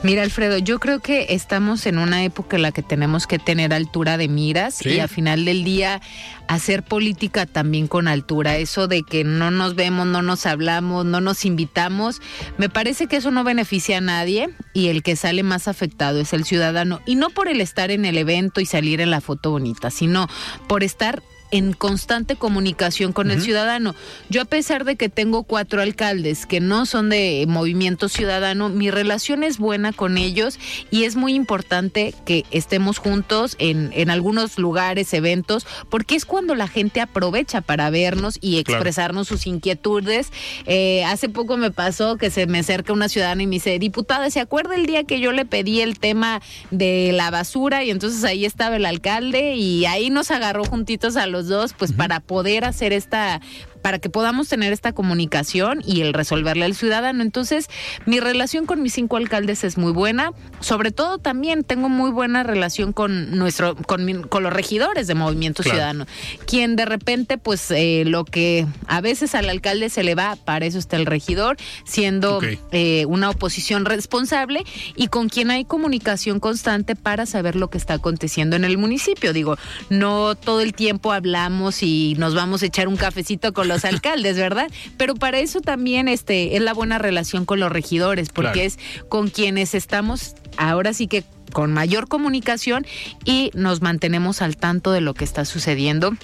[0.07, 3.75] Mira, Alfredo, yo creo que estamos en una época en la que tenemos que tener
[3.75, 6.01] altura de miras y al final del día
[6.47, 8.57] hacer política también con altura.
[8.57, 12.23] Eso de que no nos vemos, no nos hablamos, no nos invitamos,
[12.57, 16.33] me parece que eso no beneficia a nadie y el que sale más afectado es
[16.33, 17.01] el ciudadano.
[17.05, 20.29] Y no por el estar en el evento y salir en la foto bonita, sino
[20.69, 21.21] por estar
[21.51, 23.95] en constante comunicación con el ciudadano.
[24.29, 28.91] Yo a pesar de que tengo cuatro alcaldes que no son de movimiento ciudadano, mi
[28.91, 30.59] relación es buena con ellos
[30.91, 36.55] y es muy importante que estemos juntos en, en algunos lugares, eventos, porque es cuando
[36.55, 40.33] la gente aprovecha para vernos y expresarnos sus inquietudes.
[40.67, 44.31] Eh, hace poco me pasó que se me acerca una ciudadana y me dice, diputada,
[44.31, 46.41] ¿se acuerda el día que yo le pedí el tema
[46.71, 47.85] de la basura?
[47.85, 51.75] Y entonces ahí estaba el alcalde y ahí nos agarró juntitos a los los dos,
[51.75, 53.41] pues para poder hacer esta
[53.83, 57.23] para que podamos tener esta comunicación y el resolverle al ciudadano.
[57.23, 57.69] Entonces,
[58.05, 60.33] mi relación con mis cinco alcaldes es muy buena.
[60.61, 65.63] Sobre todo también tengo muy buena relación con nuestro, con, con los regidores de Movimiento
[65.63, 66.07] Ciudadano,
[66.47, 70.67] quien de repente, pues eh, lo que a veces al alcalde se le va, para
[70.67, 72.41] eso está el regidor, siendo
[72.73, 74.65] eh, una oposición responsable
[74.95, 79.33] y con quien hay comunicación constante para saber lo que está aconteciendo en el municipio.
[79.33, 79.57] Digo,
[79.91, 84.37] no todo el tiempo hablamos y nos vamos a echar un cafecito con los alcaldes,
[84.37, 84.71] ¿verdad?
[84.97, 89.29] Pero para eso también este, es la buena relación con los regidores, porque es con
[89.29, 92.87] quienes estamos ahora sí que con mayor comunicación
[93.25, 96.17] y nos mantenemos al tanto de lo que está sucediendo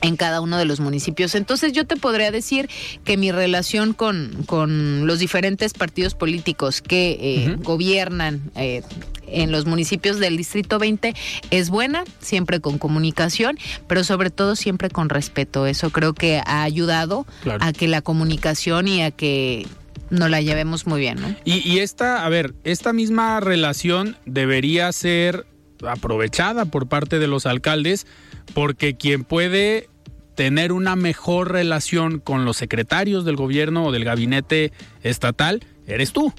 [0.00, 1.34] en cada uno de los municipios.
[1.34, 2.68] Entonces yo te podría decir
[3.04, 8.82] que mi relación con, con los diferentes partidos políticos que eh, gobiernan eh,
[9.26, 11.14] en los municipios del Distrito 20
[11.50, 15.66] es buena, siempre con comunicación, pero sobre todo siempre con respeto.
[15.66, 17.26] Eso creo que ha ayudado
[17.60, 19.66] a que la comunicación y a que
[20.10, 21.20] nos la llevemos muy bien.
[21.20, 21.34] ¿no?
[21.44, 25.46] Y, y esta, a ver, esta misma relación debería ser
[25.86, 28.06] aprovechada por parte de los alcaldes
[28.54, 29.88] porque quien puede
[30.34, 34.72] tener una mejor relación con los secretarios del gobierno o del gabinete
[35.02, 36.32] estatal eres tú.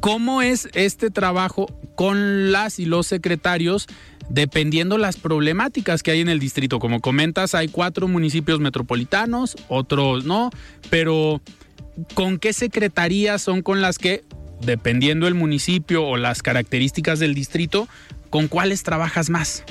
[0.00, 3.86] ¿Cómo es este trabajo con las y los secretarios
[4.28, 6.78] dependiendo las problemáticas que hay en el distrito?
[6.78, 10.50] Como comentas, hay cuatro municipios metropolitanos, otros no,
[10.90, 11.40] pero
[12.14, 14.24] ¿con qué secretarías son con las que,
[14.60, 17.88] dependiendo el municipio o las características del distrito,
[18.30, 19.64] con cuáles trabajas más?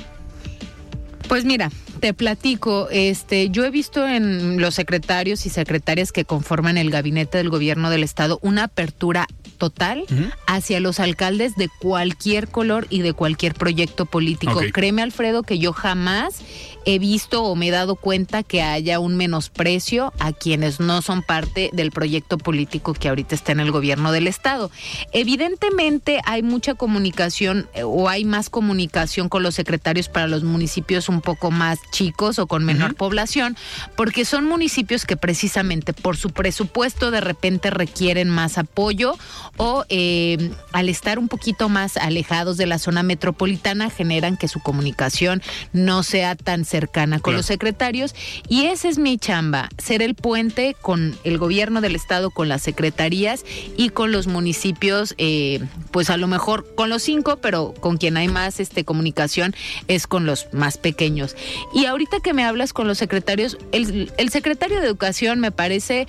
[1.28, 6.78] Pues mira, te platico, este, yo he visto en los secretarios y secretarias que conforman
[6.78, 9.26] el gabinete del gobierno del estado una apertura
[9.58, 10.04] total
[10.46, 14.60] hacia los alcaldes de cualquier color y de cualquier proyecto político.
[14.72, 16.42] Créeme, Alfredo, que yo jamás
[16.86, 21.22] he visto o me he dado cuenta que haya un menosprecio a quienes no son
[21.22, 24.70] parte del proyecto político que ahorita está en el gobierno del estado.
[25.12, 31.08] Evidentemente hay mucha comunicación eh, o hay más comunicación con los secretarios para los municipios
[31.08, 33.56] un poco más chicos o con menor población,
[33.96, 39.18] porque son municipios que precisamente por su presupuesto de repente requieren más apoyo
[39.56, 44.60] o eh, al estar un poquito más alejados de la zona metropolitana generan que su
[44.60, 46.75] comunicación no sea tan cercana
[47.22, 48.14] con los secretarios
[48.48, 52.62] y esa es mi chamba, ser el puente con el gobierno del estado, con las
[52.62, 53.44] secretarías
[53.76, 55.60] y con los municipios, eh,
[55.90, 59.54] pues a lo mejor con los cinco, pero con quien hay más este, comunicación
[59.88, 61.36] es con los más pequeños.
[61.74, 66.06] Y ahorita que me hablas con los secretarios, el, el secretario de Educación me parece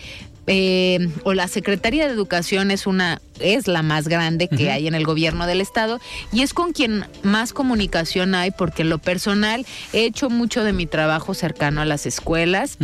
[0.48, 4.96] eh, o la Secretaría de Educación es una es la más grande que hay en
[4.96, 6.00] el gobierno del estado
[6.32, 10.74] y es con quien más comunicación hay porque en lo personal he hecho mucho de
[10.74, 12.78] mi trabajo cercano a las escuelas.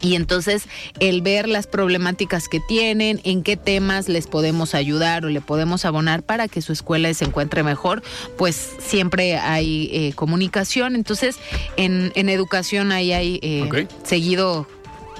[0.00, 0.64] Y entonces
[0.98, 5.84] el ver las problemáticas que tienen, en qué temas les podemos ayudar o le podemos
[5.84, 8.02] abonar para que su escuela se encuentre mejor,
[8.36, 10.96] pues siempre hay eh, comunicación.
[10.96, 11.36] Entonces
[11.76, 14.66] en, en educación ahí hay eh, seguido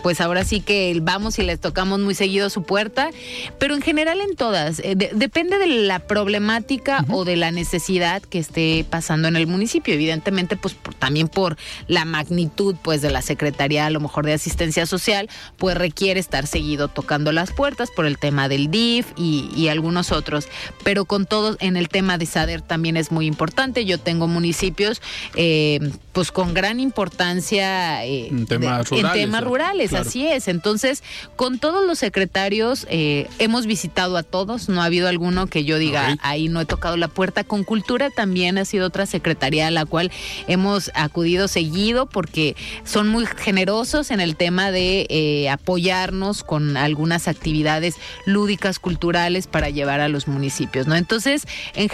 [0.02, 3.10] pues ahora sí que vamos y les tocamos muy seguido su puerta,
[3.58, 8.38] pero en general en todas, eh, depende de la problemática o de la necesidad que
[8.38, 13.86] esté pasando en el municipio, evidentemente pues también por la magnitud pues de la Secretaría
[13.86, 18.18] a lo mejor de Asistencia Social, pues requiere estar seguido tocando las puertas por el
[18.18, 20.48] tema del DIF y, algunos otros,
[20.82, 25.00] pero con todo en el tema de SADER también es muy importante, yo tengo municipios
[25.34, 25.78] eh,
[26.12, 30.48] pues con gran importancia eh, en temas rurales así es.
[30.48, 31.02] Entonces,
[31.36, 35.78] con todos los secretarios eh, hemos visitado a todos, no ha habido alguno que yo
[35.78, 37.44] diga, ahí no he tocado la puerta.
[37.44, 40.10] Con Cultura también ha sido otra secretaría a la cual
[40.48, 47.28] hemos acudido seguido porque son muy generosos en el tema de eh, apoyarnos con algunas
[47.28, 50.96] actividades lúdicas, culturales para llevar a los municipios, ¿no?
[50.96, 51.88] Entonces, en,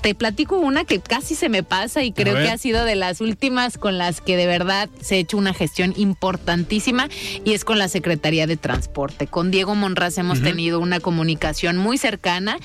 [0.00, 3.20] te platico una que casi se me pasa y creo que ha sido de las
[3.20, 7.08] últimas con las que de verdad se ha hecho una gestión importantísima
[7.44, 9.26] y es con la Secretaría de Transporte.
[9.26, 12.58] Con Diego Monraz hemos tenido una comunicación muy cercana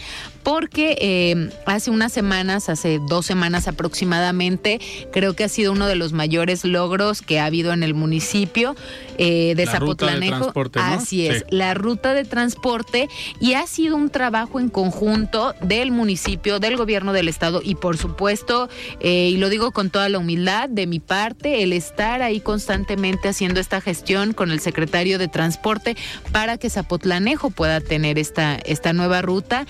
[0.43, 4.79] porque eh, hace unas semanas, hace dos semanas aproximadamente,
[5.11, 8.75] creo que ha sido uno de los mayores logros que ha habido en el municipio
[9.17, 10.51] eh, de Zapotlanejo.
[10.75, 16.59] Así es, la ruta de transporte y ha sido un trabajo en conjunto del municipio,
[16.59, 18.69] del gobierno del estado y por supuesto,
[18.99, 23.29] eh, y lo digo con toda la humildad de mi parte, el estar ahí constantemente
[23.29, 25.95] haciendo esta gestión con el secretario de transporte
[26.31, 29.65] para que Zapotlanejo pueda tener esta, esta nueva ruta.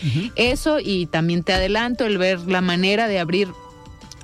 [0.81, 3.49] Y también te adelanto el ver la manera de abrir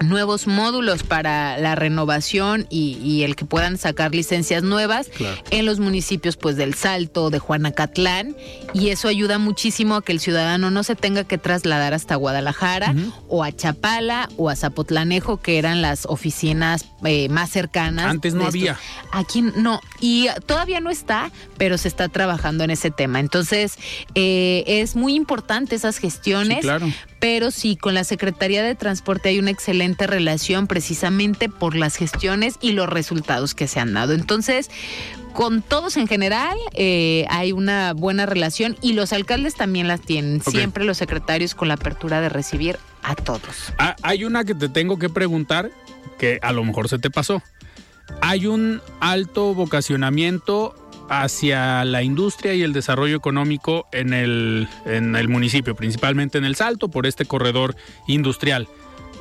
[0.04, 5.10] nuevos módulos para la renovación y, el que puedan sacar licencias nuevas
[5.52, 8.36] en los municipios pues del Salto, de Juanacatlán
[8.74, 12.96] y eso ayuda muchísimo a que el ciudadano no se tenga que trasladar hasta Guadalajara
[13.28, 18.06] o a Chapala o a Zapotlanejo que eran las oficinas eh, más cercanas.
[18.06, 18.78] Antes no había.
[19.12, 23.20] Aquí no y todavía no está, pero se está trabajando en ese tema.
[23.20, 23.78] Entonces
[24.16, 26.62] eh, es muy importante esas gestiones.
[26.62, 26.88] claro
[27.20, 32.56] pero sí, con la Secretaría de Transporte hay una excelente relación precisamente por las gestiones
[32.62, 34.14] y los resultados que se han dado.
[34.14, 34.70] Entonces,
[35.34, 40.42] con todos en general eh, hay una buena relación y los alcaldes también las tienen.
[40.42, 43.74] Siempre los secretarios con la apertura de recibir a todos.
[43.78, 45.72] Ah, hay una que te tengo que preguntar
[46.18, 47.42] que a lo mejor se te pasó.
[48.22, 50.76] Hay un alto vocacionamiento
[51.10, 56.56] hacia la industria y el desarrollo económico en el, en el municipio, principalmente en el
[56.56, 57.76] Salto, por este corredor
[58.08, 58.68] industrial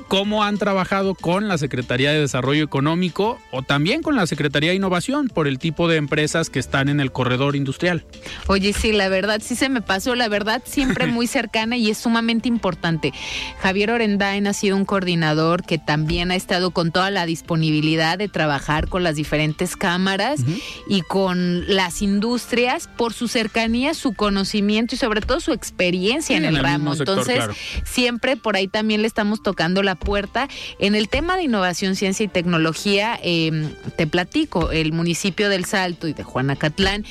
[0.09, 4.77] cómo han trabajado con la Secretaría de Desarrollo Económico o también con la Secretaría de
[4.77, 8.05] Innovación por el tipo de empresas que están en el corredor industrial.
[8.47, 11.99] Oye, sí, la verdad sí se me pasó, la verdad siempre muy cercana y es
[11.99, 13.13] sumamente importante.
[13.61, 18.29] Javier Orendain ha sido un coordinador que también ha estado con toda la disponibilidad de
[18.29, 20.41] trabajar con las diferentes cámaras
[20.89, 26.47] y con las industrias por su cercanía, su conocimiento y sobre todo su experiencia en,
[26.47, 26.95] el, ramo.
[26.95, 27.45] Entonces,
[27.85, 30.49] siempre por ahí también le estamos tocando la puerta.
[30.79, 36.09] En el tema de innovación, ciencia y tecnología, em, te platico, el municipio del Salto
[36.09, 37.05] y de Juanacatlán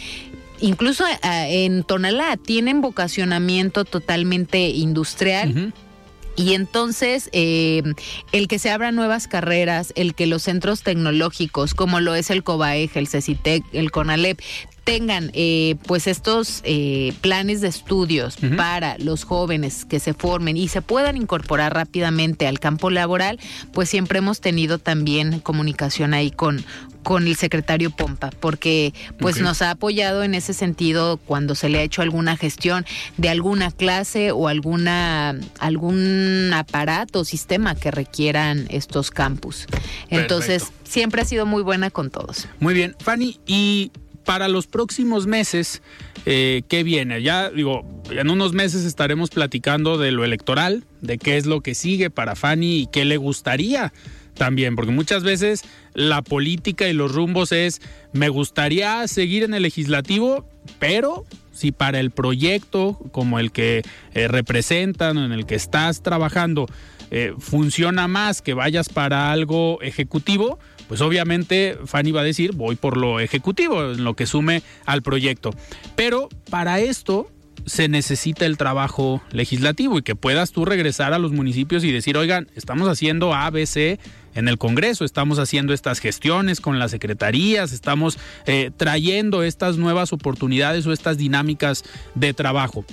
[0.60, 5.74] incluso eh, en Tonalá tienen vocacionamiento totalmente industrial.
[6.38, 7.96] Y entonces, em,
[8.32, 12.44] el que se abran nuevas carreras, el que los centros tecnológicos, como lo es el
[12.44, 14.40] COBAEG, el CECITEC, el CONALEP,
[14.88, 20.70] tengan eh, pues estos eh, planes de estudios para los jóvenes que se formen y
[20.70, 23.38] se puedan incorporar rápidamente al campo laboral,
[23.74, 26.64] pues siempre hemos tenido también comunicación ahí con,
[27.08, 31.78] con el secretario Pompa, porque pues nos ha apoyado en ese sentido cuando se le
[31.78, 32.86] ha hecho alguna gestión
[33.16, 39.68] de alguna clase o alguna algún aparato o sistema que requieran estos campus.
[40.10, 40.90] Entonces, Perfecto.
[40.92, 42.50] siempre ha sido muy buena con todos.
[42.60, 43.94] Muy bien, Fanny, y
[44.26, 45.82] para los próximos meses,
[46.26, 47.22] eh, ¿qué viene?
[47.22, 51.74] Ya digo, en unos meses estaremos platicando de lo electoral, de qué es lo que
[51.74, 53.94] sigue para Fanny y qué le gustaría
[54.38, 55.64] también, porque muchas veces
[55.94, 57.82] la política y los rumbos es,
[58.14, 60.48] me gustaría seguir en el legislativo,
[60.80, 63.82] pero si para el proyecto como el que
[64.14, 66.68] eh, representan o en el que estás trabajando
[67.10, 72.76] eh, funciona más que vayas para algo ejecutivo, pues obviamente Fanny va a decir voy
[72.76, 75.52] por lo ejecutivo, en lo que sume al proyecto.
[75.96, 77.30] Pero para esto
[77.66, 82.18] se necesita el trabajo legislativo y que puedas tú regresar a los municipios y decir,
[82.18, 84.00] oigan, estamos haciendo ABC
[84.36, 90.14] en el Congreso, estamos haciendo estas gestiones con las secretarías, estamos eh, trayendo estas nuevas
[90.14, 91.84] oportunidades o estas dinámicas
[92.16, 92.86] de trabajo.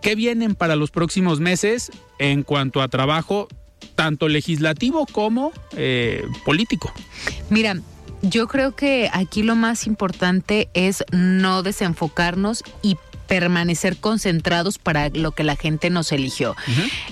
[0.00, 3.48] ¿Qué vienen para los próximos meses en cuanto a trabajo,
[3.94, 6.92] tanto legislativo como eh, político?
[7.50, 7.76] Mira,
[8.22, 12.96] yo creo que aquí lo más importante es no desenfocarnos y
[13.28, 16.56] permanecer concentrados para lo que la gente nos eligió.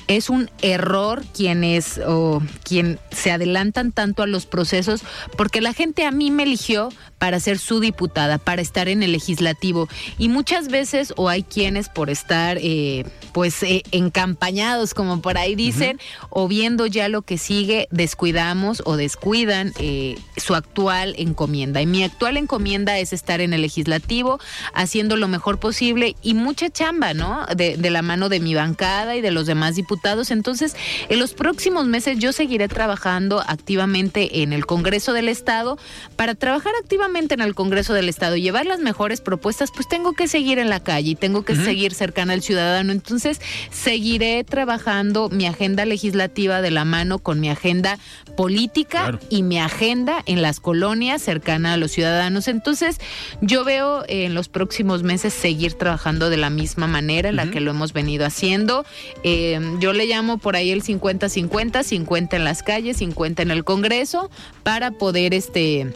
[0.08, 5.02] Es un error quienes o quien se adelantan tanto a los procesos
[5.36, 6.88] porque la gente a mí me eligió
[7.18, 9.88] para ser su diputada, para estar en el legislativo
[10.18, 15.54] y muchas veces o hay quienes por estar eh, pues eh, encampañados como por ahí
[15.54, 15.98] dicen
[16.30, 22.04] o viendo ya lo que sigue descuidamos o descuidan eh, su actual encomienda y mi
[22.04, 24.38] actual encomienda es estar en el legislativo
[24.74, 27.46] haciendo lo mejor posible y mucha chamba, ¿no?
[27.56, 30.30] De, de la mano de mi bancada y de los demás diputados.
[30.30, 30.76] Entonces,
[31.08, 35.78] en los próximos meses yo seguiré trabajando activamente en el Congreso del Estado.
[36.16, 40.26] Para trabajar activamente en el Congreso del Estado llevar las mejores propuestas, pues tengo que
[40.28, 42.92] seguir en la calle y tengo que seguir cercana al ciudadano.
[42.92, 43.40] Entonces,
[43.70, 47.98] seguiré trabajando mi agenda legislativa de la mano con mi agenda
[48.36, 49.18] política Claro.
[49.30, 52.48] y mi agenda en las colonias cercana a los ciudadanos.
[52.48, 52.98] Entonces,
[53.40, 57.60] yo veo en los próximos meses seguir trabajando de la misma manera en la que
[57.60, 58.84] lo hemos venido haciendo.
[59.22, 63.64] Eh, yo le llamo por ahí el 50-50, 50 en las calles, 50 en el
[63.64, 64.30] Congreso,
[64.64, 65.86] para poder este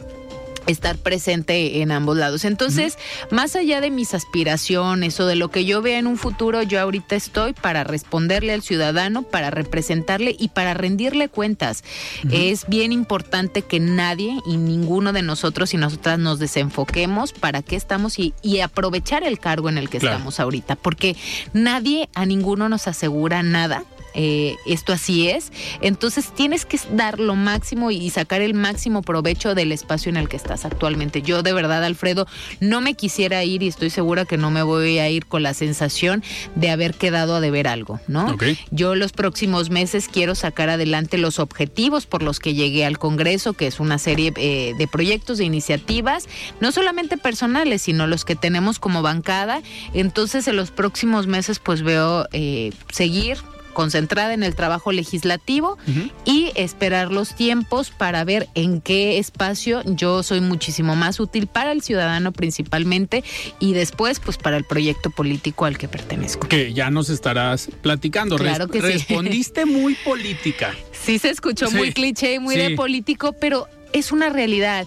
[0.67, 2.45] estar presente en ambos lados.
[2.45, 2.99] Entonces,
[3.31, 6.81] más allá de mis aspiraciones o de lo que yo vea en un futuro, yo
[6.81, 11.85] ahorita estoy para responderle al ciudadano, para representarle y para rendirle cuentas.
[12.31, 17.77] Es bien importante que nadie y ninguno de nosotros y nosotras nos desenfoquemos para qué
[17.77, 20.17] estamos y, y aprovechar el cargo en el que Claro.
[20.17, 21.17] estamos ahorita, porque
[21.53, 23.85] nadie a ninguno nos asegura nada.
[24.15, 25.53] Eh, esto así es.
[25.81, 30.29] Entonces tienes que dar lo máximo y sacar el máximo provecho del espacio en el
[30.29, 31.23] que estás actualmente.
[31.23, 32.27] Yo de verdad, Alfredo,
[32.61, 35.55] no me quisiera ir y estoy segura que no me voy a ir con la
[35.55, 36.23] sensación
[36.55, 38.37] de haber quedado a deber algo, ¿no?
[38.71, 43.53] Yo los próximos meses quiero sacar adelante los objetivos por los que llegué al Congreso,
[43.53, 46.29] que es una serie eh, de proyectos, de iniciativas,
[46.61, 49.63] no solamente personales, sino los que tenemos como bancada.
[49.95, 53.39] Entonces, en los próximos meses, pues veo eh, seguir
[53.81, 55.78] concentrada en el trabajo legislativo
[56.26, 61.72] y esperar los tiempos para ver en qué espacio yo soy muchísimo más útil para
[61.72, 63.24] el ciudadano principalmente
[63.59, 66.47] y después pues para el proyecto político al que pertenezco.
[66.47, 68.37] Que ya nos estarás platicando.
[68.37, 68.93] Claro Res- que sí.
[68.99, 70.74] Respondiste muy política.
[70.93, 72.61] Sí se escuchó Sí, muy cliché y muy sí.
[72.61, 74.87] de político, pero es una realidad.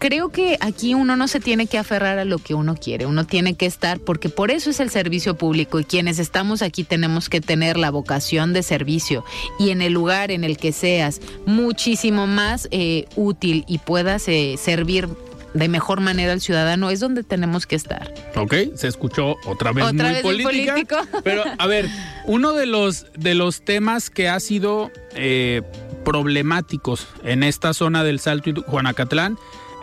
[0.00, 3.26] Creo que aquí uno no se tiene que aferrar a lo que uno quiere, uno
[3.26, 7.28] tiene que estar, porque por eso es el servicio público y quienes estamos aquí tenemos
[7.28, 9.26] que tener la vocación de servicio
[9.58, 14.56] y en el lugar en el que seas muchísimo más eh, útil y puedas eh,
[14.58, 15.06] servir
[15.52, 18.14] de mejor manera al ciudadano, es donde tenemos que estar.
[18.36, 20.72] Ok, se escuchó otra vez Otra muy vez política.
[20.72, 20.96] político.
[21.24, 21.90] Pero, a ver,
[22.24, 25.60] uno de los, de los temas que ha sido eh,
[26.06, 29.36] problemáticos en esta zona del Salto y Juanacatlán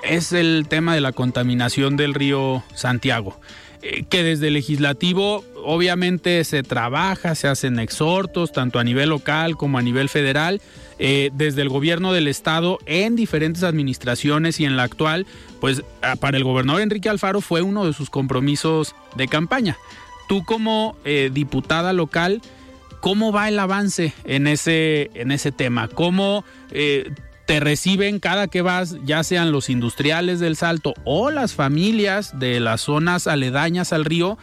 [0.03, 3.39] es el tema de la contaminación del río Santiago.
[3.83, 9.55] eh, que desde el legislativo obviamente se trabaja, se hacen exhortos, tanto a nivel local
[9.55, 10.61] como a nivel federal,
[10.97, 15.27] eh, desde el gobierno del estado en diferentes administraciones y en la actual,
[15.59, 15.83] pues
[16.19, 19.77] para el gobernador Enrique Alfaro fue uno de sus compromisos de campaña.
[20.27, 22.41] Tú como eh, diputada local,
[22.99, 25.87] ¿cómo va el avance en ese, en ese tema?
[25.87, 27.11] ¿Cómo eh,
[27.47, 32.59] te reciben cada que vas, ya sean los industriales del Salto o las familias de
[32.59, 34.37] las zonas aledañas al río?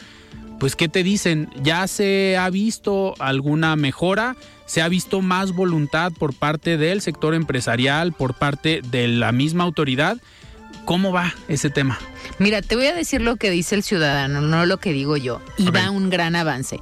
[0.58, 1.50] Pues, ¿qué te dicen?
[1.62, 4.36] ¿Ya se ha visto alguna mejora?
[4.64, 9.64] ¿Se ha visto más voluntad por parte del sector empresarial, por parte de la misma
[9.64, 10.16] autoridad?
[10.86, 11.98] ¿Cómo va ese tema?
[12.38, 15.42] Mira, te voy a decir lo que dice el ciudadano, no lo que digo yo.
[15.58, 16.80] Y va un gran avance.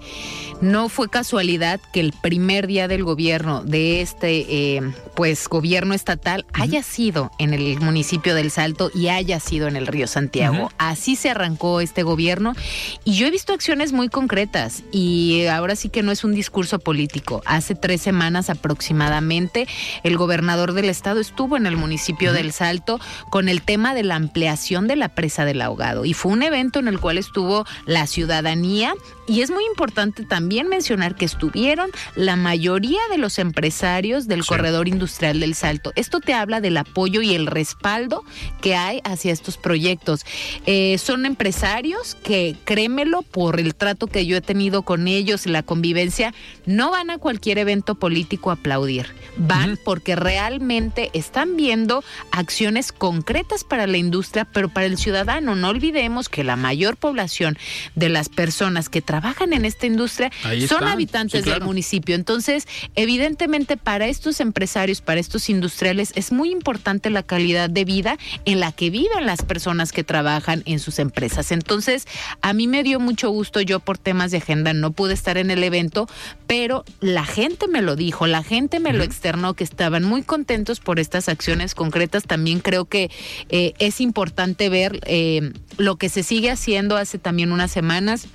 [0.62, 6.46] No fue casualidad que el primer día del gobierno de este eh, pues gobierno estatal
[6.52, 10.70] haya sido en el municipio del Salto y haya sido en el río Santiago.
[10.78, 12.54] Así se arrancó este gobierno.
[13.02, 16.78] Y yo he visto acciones muy concretas y ahora sí que no es un discurso
[16.78, 17.42] político.
[17.44, 19.66] Hace tres semanas aproximadamente
[20.04, 23.00] el gobernador del estado estuvo en el municipio del Salto
[23.30, 26.04] con el tema de la ampliación de la presa del ahogado.
[26.04, 28.94] Y fue un evento en el cual estuvo la ciudadanía
[29.26, 34.88] y es muy importante también mencionar que estuvieron la mayoría de los empresarios del corredor
[34.88, 35.92] industrial del Salto.
[35.94, 38.24] Esto te habla del apoyo y el respaldo
[38.60, 40.26] que hay hacia estos proyectos.
[40.66, 45.62] Eh, son empresarios que, créemelo, por el trato que yo he tenido con ellos, la
[45.62, 46.34] convivencia,
[46.66, 49.06] no van a cualquier evento político a aplaudir.
[49.36, 55.54] Van porque realmente están viendo acciones concretas para la industria, pero para el ciudadano.
[55.54, 57.56] No olvidemos que la mayor población
[57.94, 59.21] de las personas que trabajan
[59.52, 60.30] en esta industria
[60.68, 62.14] son habitantes del municipio.
[62.14, 68.18] Entonces, evidentemente para estos empresarios, para estos industriales, es muy importante la calidad de vida
[68.44, 71.52] en la que viven las personas que trabajan en sus empresas.
[71.52, 72.06] Entonces,
[72.40, 75.50] a mí me dio mucho gusto, yo por temas de agenda no pude estar en
[75.50, 76.08] el evento,
[76.46, 80.80] pero la gente me lo dijo, la gente me lo externó, que estaban muy contentos
[80.80, 82.24] por estas acciones concretas.
[82.24, 83.10] También creo que
[83.48, 88.28] eh, es importante ver eh, lo que se sigue haciendo hace también unas semanas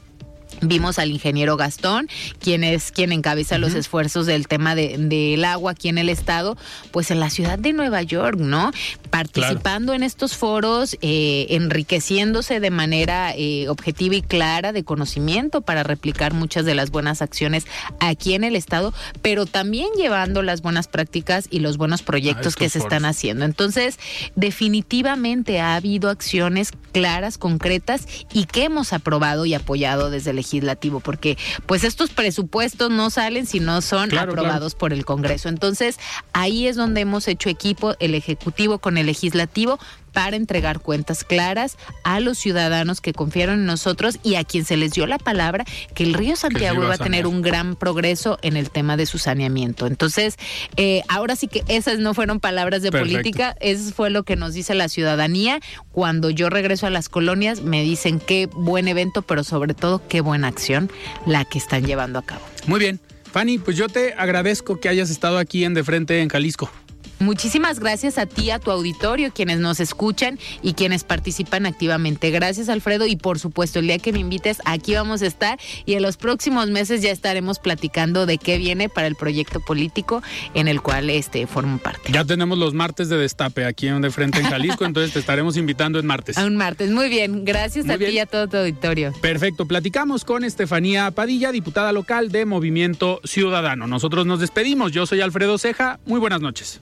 [0.61, 2.07] Vimos al ingeniero Gastón,
[2.39, 6.57] quien es quien encabeza los esfuerzos del tema del de, agua aquí en el estado,
[6.91, 8.71] pues en la ciudad de Nueva York, ¿no?
[9.09, 15.83] Participando en estos foros, eh, enriqueciéndose de manera eh, objetiva y clara de conocimiento para
[15.83, 17.65] replicar muchas de las buenas acciones
[17.99, 22.69] aquí en el estado, pero también llevando las buenas prácticas y los buenos proyectos que
[22.69, 23.45] se están haciendo.
[23.45, 23.99] Entonces,
[24.35, 30.99] definitivamente ha habido acciones claras, concretas y que hemos aprobado y apoyado desde el legislativo,
[30.99, 35.49] porque pues estos presupuestos no salen si no son aprobados por el Congreso.
[35.49, 35.99] Entonces,
[36.33, 39.79] ahí es donde hemos hecho equipo, el Ejecutivo con el Legislativo,
[40.13, 44.77] para entregar cuentas claras a los ciudadanos que confiaron en nosotros y a quien se
[44.77, 48.57] les dio la palabra que el río Santiago iba a tener un gran progreso en
[48.57, 49.87] el tema de su saneamiento.
[49.87, 50.37] Entonces,
[50.75, 54.53] eh, ahora sí que esas no fueron palabras de política, eso fue lo que nos
[54.53, 55.59] dice la ciudadanía.
[55.91, 60.21] Cuando yo regreso a las colonias, me dicen qué buen evento, pero sobre todo qué
[60.21, 60.91] buena acción
[61.25, 62.41] la que están llevando a cabo.
[62.65, 62.99] Muy bien.
[63.31, 66.71] Fanny, pues yo te agradezco que hayas estado aquí en De Frente en Jalisco.
[67.19, 72.31] Muchísimas gracias a ti, a tu auditorio, quienes nos escuchan y quienes participan activamente.
[72.31, 75.93] Gracias, Alfredo, y por supuesto, el día que me invites, aquí vamos a estar y
[75.93, 80.21] en los próximos meses ya estaremos platicando de qué viene para el proyecto político
[80.53, 82.11] en el cual este formo parte.
[82.11, 85.57] Ya tenemos los martes de destape aquí en de frente en Jalisco, entonces te estaremos
[85.57, 86.37] invitando en martes.
[86.37, 87.45] A un martes, muy bien.
[87.45, 89.13] Gracias a ti y a todo tu auditorio.
[89.21, 93.87] Perfecto, platicamos con Estefanía Padilla, diputada local de Movimiento Ciudadano.
[93.87, 94.91] Nosotros nos despedimos.
[94.91, 95.99] Yo soy Alfredo Ceja.
[96.05, 96.81] Muy buenas noches.